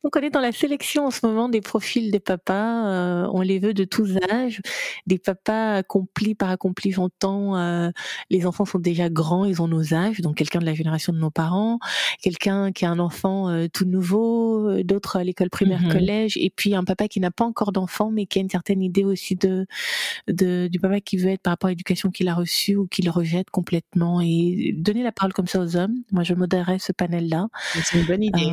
[0.04, 2.86] Donc on est dans la sélection en ce moment des profils des papas.
[2.86, 4.60] Euh, on les veut de tous âges.
[5.06, 7.56] Des papas accomplis par accomplis, j'entends.
[7.56, 7.90] Euh,
[8.30, 10.20] les enfants sont déjà grands, ils ont nos âges.
[10.20, 11.78] Donc quelqu'un de la génération de nos parents,
[12.22, 15.92] quelqu'un qui a un enfant euh, tout nouveau, d'autres à l'école primaire, mm-hmm.
[15.92, 18.82] collège, et puis un papa qui n'a pas encore d'enfant, mais qui a une certaine
[18.82, 19.66] idée aussi de,
[20.28, 23.08] de du papa qui veut être par rapport à l'éducation qu'il a reçue ou qu'il
[23.10, 24.20] rejette complètement.
[24.20, 25.94] Et donner la parole comme ça aux hommes.
[26.12, 27.48] Moi, je modérerais ce panel-là.
[27.74, 28.52] C'est une bonne idée.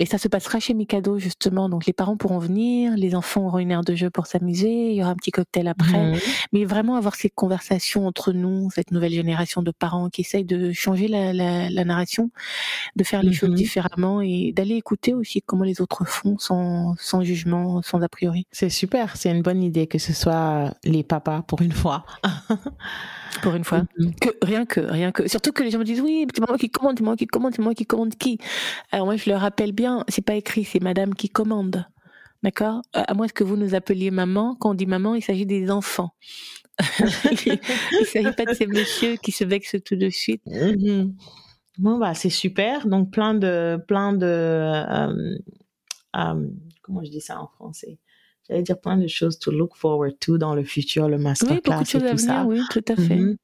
[0.00, 1.68] Et ça se passera chez Mikado justement.
[1.68, 4.96] Donc les parents pourront venir, les enfants auront une aire de jeu pour s'amuser, il
[4.96, 6.12] y aura un petit cocktail après.
[6.12, 6.18] Mhm.
[6.52, 10.72] Mais vraiment avoir ces conversations entre nous, cette nouvelle génération de parents qui essayent de
[10.72, 12.30] changer la, la, la narration,
[12.96, 13.56] de faire les choses mhm.
[13.56, 18.46] différemment et d'aller écouter aussi comment les autres font sans, sans jugement, sans a priori.
[18.52, 22.06] C'est super, c'est une bonne idée que ce soit les papas pour une fois.
[23.42, 23.82] pour une fois.
[24.20, 25.28] Que, rien que, rien que.
[25.28, 27.52] Surtout que les gens me disent oui, c'est moi qui commande, c'est moi qui commande,
[27.54, 28.38] c'est moi qui commande qui?
[28.90, 31.86] Alors moi, je le rappelle bien, c'est pas écrit, c'est madame qui commande.
[32.42, 32.82] D'accord?
[32.94, 34.56] À moins que vous nous appeliez maman.
[34.58, 36.14] Quand on dit maman, il s'agit des enfants.
[37.46, 37.58] il
[38.00, 40.42] ne s'agit pas de ces messieurs qui se vexent tout de suite.
[40.46, 41.14] Mhm.
[41.78, 42.86] Bon, bah, c'est super.
[42.86, 43.78] Donc, plein de.
[43.86, 45.36] Plein de euh,
[46.16, 46.46] euh,
[46.82, 47.98] comment je dis ça en français?
[48.48, 51.60] J'allais dire plein de choses to look forward to dans le futur, le masterclass oui,
[51.64, 53.16] beaucoup de choses à venir, Oui, tout à fait.
[53.16, 53.36] Mhm.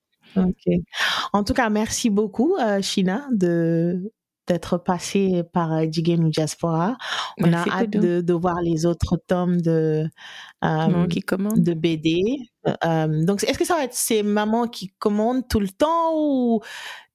[1.32, 4.12] En tout cas, merci beaucoup, euh, Shina, de
[4.46, 5.86] d'être passé par euh,
[6.24, 6.96] ou Diaspora.
[7.40, 10.08] On a hâte de, de, voir les autres tomes de
[10.64, 12.20] euh, qui de BD.
[12.84, 16.60] Euh, donc, est-ce que ça va être ces mamans qui commandent tout le temps ou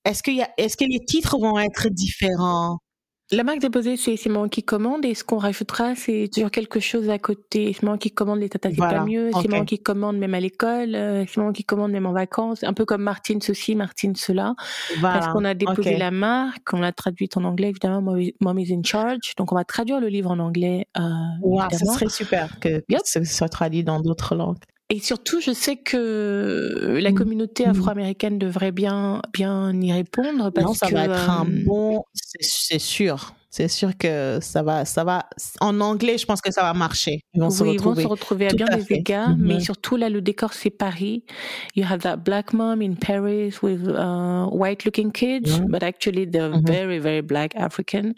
[0.05, 2.79] est-ce y a, est-ce que les titres vont être différents?
[3.34, 7.09] La marque déposée, c'est moi qui commande et ce qu'on rajoutera, c'est toujours quelque chose
[7.09, 7.71] à côté.
[7.71, 9.32] C'est moi qui commande les tatas, c'est pas mieux.
[9.41, 10.95] C'est moi qui commande même à l'école.
[10.95, 12.63] Euh, c'est moi qui commande même en vacances.
[12.63, 14.55] Un peu comme Martine ceci, Martine cela.
[15.01, 18.01] Parce qu'on a déposé la marque, on l'a traduite en anglais, évidemment,
[18.41, 19.34] Mom is in charge.
[19.38, 20.88] Donc on va traduire le livre en anglais.
[20.97, 21.01] Euh,
[21.41, 24.57] wow, ça serait super que, que ce soit traduit dans d'autres langues.
[24.91, 27.15] Et surtout, je sais que la mm.
[27.15, 27.69] communauté mm.
[27.69, 30.51] afro-américaine devrait bien, bien y répondre.
[30.51, 34.86] Parce non, ça va être un euh, bon, c'est sûr c'est sûr que ça va,
[34.86, 35.28] ça va.
[35.60, 37.22] En anglais, je pense que ça va marcher.
[37.34, 38.02] Ils vont se retrouver.
[38.02, 39.60] Ils vont se retrouver à bien des égards, mais mm-hmm.
[39.60, 41.26] surtout là, le décor c'est Paris.
[41.76, 45.68] You have that black mom in Paris with uh, white-looking kids, mm-hmm.
[45.68, 46.66] but actually they're mm-hmm.
[46.66, 48.14] very, very black African.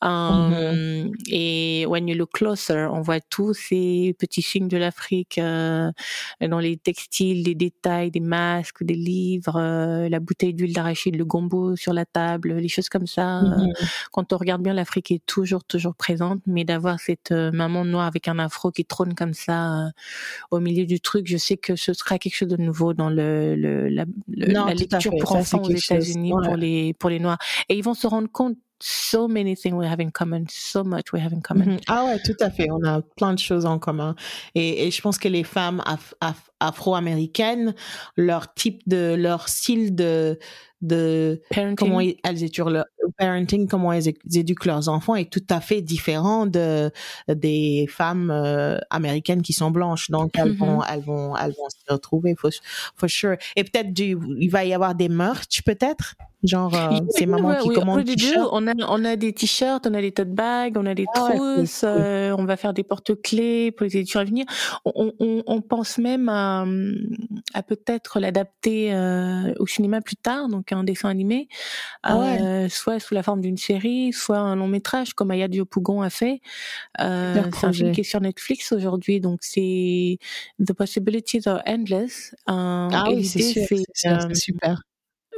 [0.00, 5.90] Um, et when you look closer, on voit tous ces petits signes de l'Afrique euh,
[6.40, 11.26] dans les textiles, les détails, des masques, des livres, euh, la bouteille d'huile d'arachide, le
[11.26, 13.40] gombo sur la table, les choses comme ça.
[13.40, 13.66] Euh,
[14.12, 18.06] quand on regarde bien l'Afrique est toujours, toujours présente, mais d'avoir cette euh, maman noire
[18.06, 19.90] avec un afro qui trône comme ça euh,
[20.50, 23.54] au milieu du truc, je sais que ce sera quelque chose de nouveau dans le,
[23.56, 24.04] la,
[24.74, 27.38] lecture pour enfants aux États-Unis pour les pour les noirs.
[27.68, 31.12] Et ils vont se rendre compte so many things we have in common, so much
[31.12, 31.66] we have in common.
[31.66, 31.80] Mm-hmm.
[31.88, 32.68] Ah ouais, tout à fait.
[32.70, 34.14] On a plein de choses en commun.
[34.54, 35.82] Et, et je pense que les femmes
[36.60, 37.74] afro-américaines,
[38.16, 40.38] leur type de, leur style de,
[40.80, 41.40] de
[41.76, 42.86] comment elles éduquent leur
[43.18, 46.90] parenting, comment elles éduquent leurs enfants est tout à fait différent de
[47.28, 50.10] des femmes euh, américaines qui sont blanches.
[50.10, 50.94] Donc elles vont mm-hmm.
[50.94, 52.50] elles vont elles vont se retrouver for,
[52.96, 53.36] for sure.
[53.56, 56.14] Et peut-être il va y avoir des merch peut-être?
[56.42, 58.48] Genre, euh, c'est maman qui commande des t-shirts.
[58.52, 61.18] On a, on a des t-shirts, on a des tote bags, on a des ah
[61.18, 64.46] trousses, euh, on va faire des porte-clés pour les étudiants à venir.
[64.86, 66.64] On, on, on pense même à,
[67.52, 71.48] à peut-être l'adapter euh, au cinéma plus tard, donc un dessin animé,
[72.02, 76.02] ah euh, soit sous la forme d'une série, soit un long métrage, comme Aya Diopougon
[76.02, 76.40] a fait.
[77.00, 80.18] Euh, c'est un film qui est sur Netflix aujourd'hui, donc c'est
[80.64, 82.34] The Possibilities Are Endless.
[82.46, 83.66] ah oui, c'est
[84.34, 84.82] super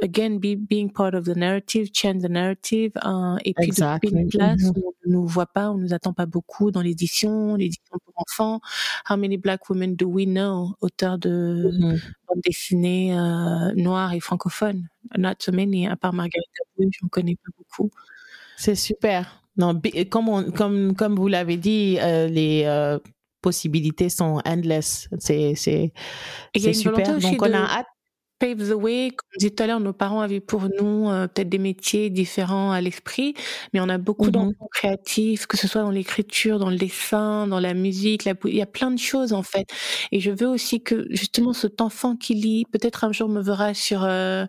[0.03, 4.11] again be, being part of the narrative, change the narrative, euh, et puis exactly.
[4.11, 4.79] de une place mm-hmm.
[4.79, 8.13] où on ne nous voit pas, on nous attend pas beaucoup dans l'édition, l'édition pour
[8.17, 8.59] enfants.
[9.09, 11.99] How many black women do we know, auteurs de mm-hmm.
[12.27, 14.87] bande dessinée euh, noires et francophones?
[15.17, 17.89] Not so many, à part Margaret Atwood, je ne connais pas beaucoup.
[18.57, 19.41] C'est super.
[19.55, 19.79] Non,
[20.09, 22.65] comme, on, comme, comme vous l'avez dit, euh, les
[23.41, 25.07] possibilités sont endless.
[25.19, 25.93] C'est, c'est,
[26.55, 27.19] c'est super.
[27.19, 27.87] Donc, on a hâte
[28.43, 29.11] pave the way.
[29.11, 32.09] Comme je disais tout à l'heure, nos parents avaient pour nous euh, peut-être des métiers
[32.09, 33.35] différents à l'esprit,
[33.73, 34.31] mais on a beaucoup mm-hmm.
[34.31, 38.33] d'enfants créatifs, que ce soit dans l'écriture, dans le dessin, dans la musique, la...
[38.45, 39.67] il y a plein de choses en fait.
[40.11, 43.73] Et je veux aussi que justement cet enfant qui lit, peut-être un jour me verra
[43.73, 44.45] sur euh,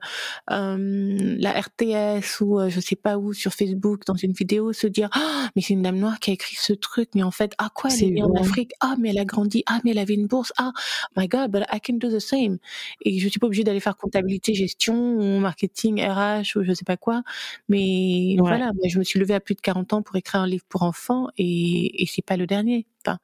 [0.50, 5.08] euh, la RTS ou je sais pas où, sur Facebook, dans une vidéo, se dire
[5.12, 7.68] ah mais c'est une dame noire qui a écrit ce truc, mais en fait ah
[7.72, 10.14] quoi elle est née en Afrique, ah mais elle a grandi, ah mais elle avait
[10.14, 10.72] une bourse, ah
[11.16, 12.58] my God, but I can do the same.
[13.02, 16.84] Et je suis pas obligée d'aller faire comptabilité, gestion, ou marketing, RH, ou je sais
[16.84, 17.22] pas quoi.
[17.68, 20.64] Mais voilà, je me suis levée à plus de 40 ans pour écrire un livre
[20.68, 22.86] pour enfants et, et c'est pas le dernier.
[23.06, 23.18] Enfin,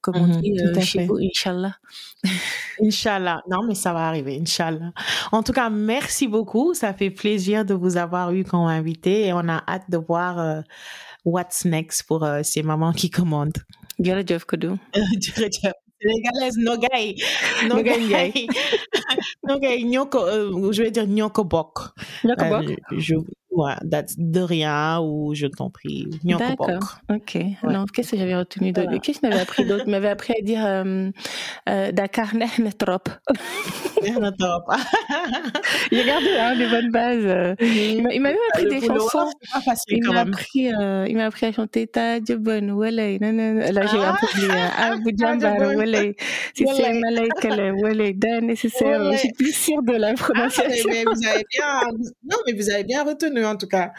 [0.00, 1.76] comme on mmh dit euh, chez vous, Inch'Allah.
[2.82, 3.42] Inch'Allah.
[3.50, 4.92] Non, mais ça va arriver, Inch'Allah.
[5.32, 6.74] En tout cas, merci beaucoup.
[6.74, 10.38] Ça fait plaisir de vous avoir eu comme invité et on a hâte de voir
[10.38, 10.60] euh,
[11.24, 13.58] what's next pour euh, ces mamans qui commandent.
[13.98, 14.78] Jërëjëf Kodou.
[16.02, 17.16] sénégalaise Nogay.
[17.68, 18.46] Nogay.
[19.44, 21.78] Nogay, Nyoko, euh, je vais dire Nyoko Bok.
[22.24, 22.64] Nyoko Bok.
[22.70, 23.14] Euh, je,
[23.52, 26.06] Ouais, de rien ou je t'en prie.
[26.24, 26.98] D'accord.
[27.10, 27.34] Ok.
[27.34, 27.56] Ouais.
[27.62, 29.88] Non, qu'est-ce que j'avais retenu d'autre Qu'est-ce que m'avait appris d'autre?
[29.88, 31.10] M'avait appris à dire euh,
[31.68, 32.32] euh, Dakar
[32.78, 32.98] trop.
[32.98, 33.12] trop.
[35.92, 37.56] J'ai gardé hein, les bonnes bases.
[37.60, 39.30] Il m'a même appris des chansons.
[39.52, 43.18] Pas facile, il m'a appris, euh, il m'a appris à chanter Ta Djobon Wale.
[43.20, 44.50] Là, j'ai un peu oublié.
[44.78, 46.14] Abu Jambar Wale.
[46.54, 48.12] Si c'est Malaika Wale.
[48.18, 49.12] Dan nécessaire.
[49.12, 50.88] Je suis plus sûre de la ah, prononciation.
[50.90, 51.82] mais vous avez bien,
[52.24, 53.92] non, mais vous avez bien retenu en tout cas.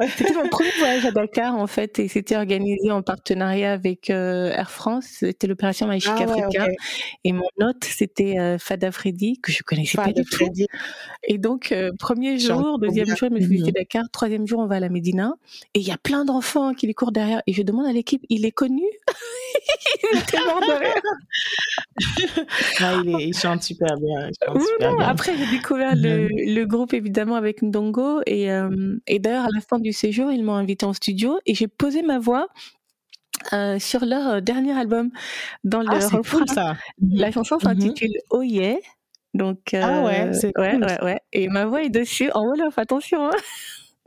[0.00, 4.50] C'était mon premier voyage à Dakar en fait et c'était organisé en partenariat avec euh,
[4.50, 5.06] Air France.
[5.20, 6.68] C'était l'opération Magique ah Africa
[7.24, 10.44] et mon hôte c'était euh, Fada Freddy que je connaissais pas du tout.
[11.24, 13.72] Et donc euh, premier jour, deuxième jour, je me suis mmh.
[13.72, 15.32] Dakar, troisième jour on va à la Médina
[15.74, 18.22] et il y a plein d'enfants qui les courent derrière et je demande à l'équipe,
[18.28, 18.84] il est connu
[20.12, 21.02] Il était mort de rire.
[22.80, 24.30] ah, il, est, il, chante super bien.
[25.00, 28.48] Après j'ai découvert le, le, groupe évidemment avec Ndongo et,
[29.06, 32.02] et d'ailleurs à la fin du séjour, ils m'ont invité en studio et j'ai posé
[32.02, 32.48] ma voix
[33.52, 35.10] euh, sur leur euh, dernier album
[35.64, 36.76] dans ah, le ça.
[37.00, 37.60] La chanson mhm.
[37.60, 38.76] s'intitule Oh Yeah.
[39.34, 40.32] Donc, ah euh,
[41.02, 41.20] ouais.
[41.32, 43.28] Et ma voix est dessus en Wolof, attention.
[43.28, 43.36] Hein.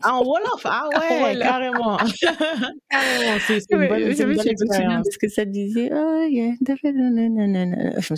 [0.03, 0.89] Ah, en Wolof Ah
[1.23, 1.97] ouais, carrément.
[2.89, 5.07] carrément, c'est une bonne, ouais, une bonne expérience.
[5.07, 8.15] Parce que ça disait, oh yeah, je me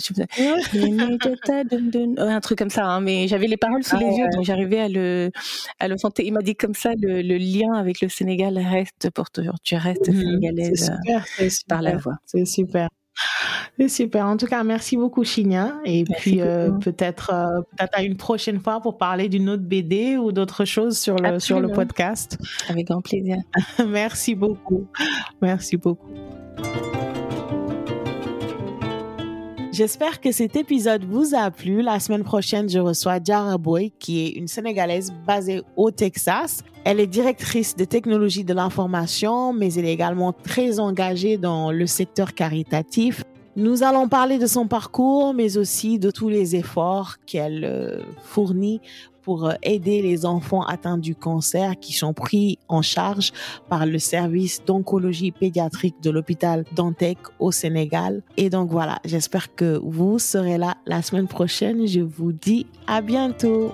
[1.18, 4.16] suis un truc comme ça, hein, mais j'avais les paroles sous ah, les ouais.
[4.16, 5.30] yeux, donc j'arrivais à le,
[5.78, 6.26] à le chanter.
[6.26, 9.56] Il m'a dit comme ça, le, le, lien avec le Sénégal reste pour toujours.
[9.62, 12.16] Tu restes mmh, sénégalaise super, super, par la voix.
[12.26, 12.88] C'est super.
[13.78, 14.26] C'est super.
[14.26, 15.74] En tout cas, merci beaucoup, Chinia.
[15.84, 20.16] Et puis, euh, peut-être euh, peut-être à une prochaine fois pour parler d'une autre BD
[20.16, 22.38] ou d'autres choses sur le, sur le podcast.
[22.68, 23.38] Avec grand plaisir.
[23.88, 24.86] merci beaucoup.
[25.42, 26.10] Merci beaucoup.
[29.74, 31.82] J'espère que cet épisode vous a plu.
[31.82, 36.62] La semaine prochaine, je reçois Jara Boy, qui est une Sénégalaise basée au Texas.
[36.84, 41.88] Elle est directrice de technologie de l'information, mais elle est également très engagée dans le
[41.88, 43.24] secteur caritatif.
[43.56, 48.80] Nous allons parler de son parcours, mais aussi de tous les efforts qu'elle euh, fournit
[49.24, 53.32] pour euh, aider les enfants atteints du cancer qui sont pris en charge
[53.68, 58.22] par le service d'oncologie pédiatrique de l'hôpital Dantec au Sénégal.
[58.36, 61.86] Et donc voilà, j'espère que vous serez là la semaine prochaine.
[61.86, 63.72] Je vous dis à bientôt.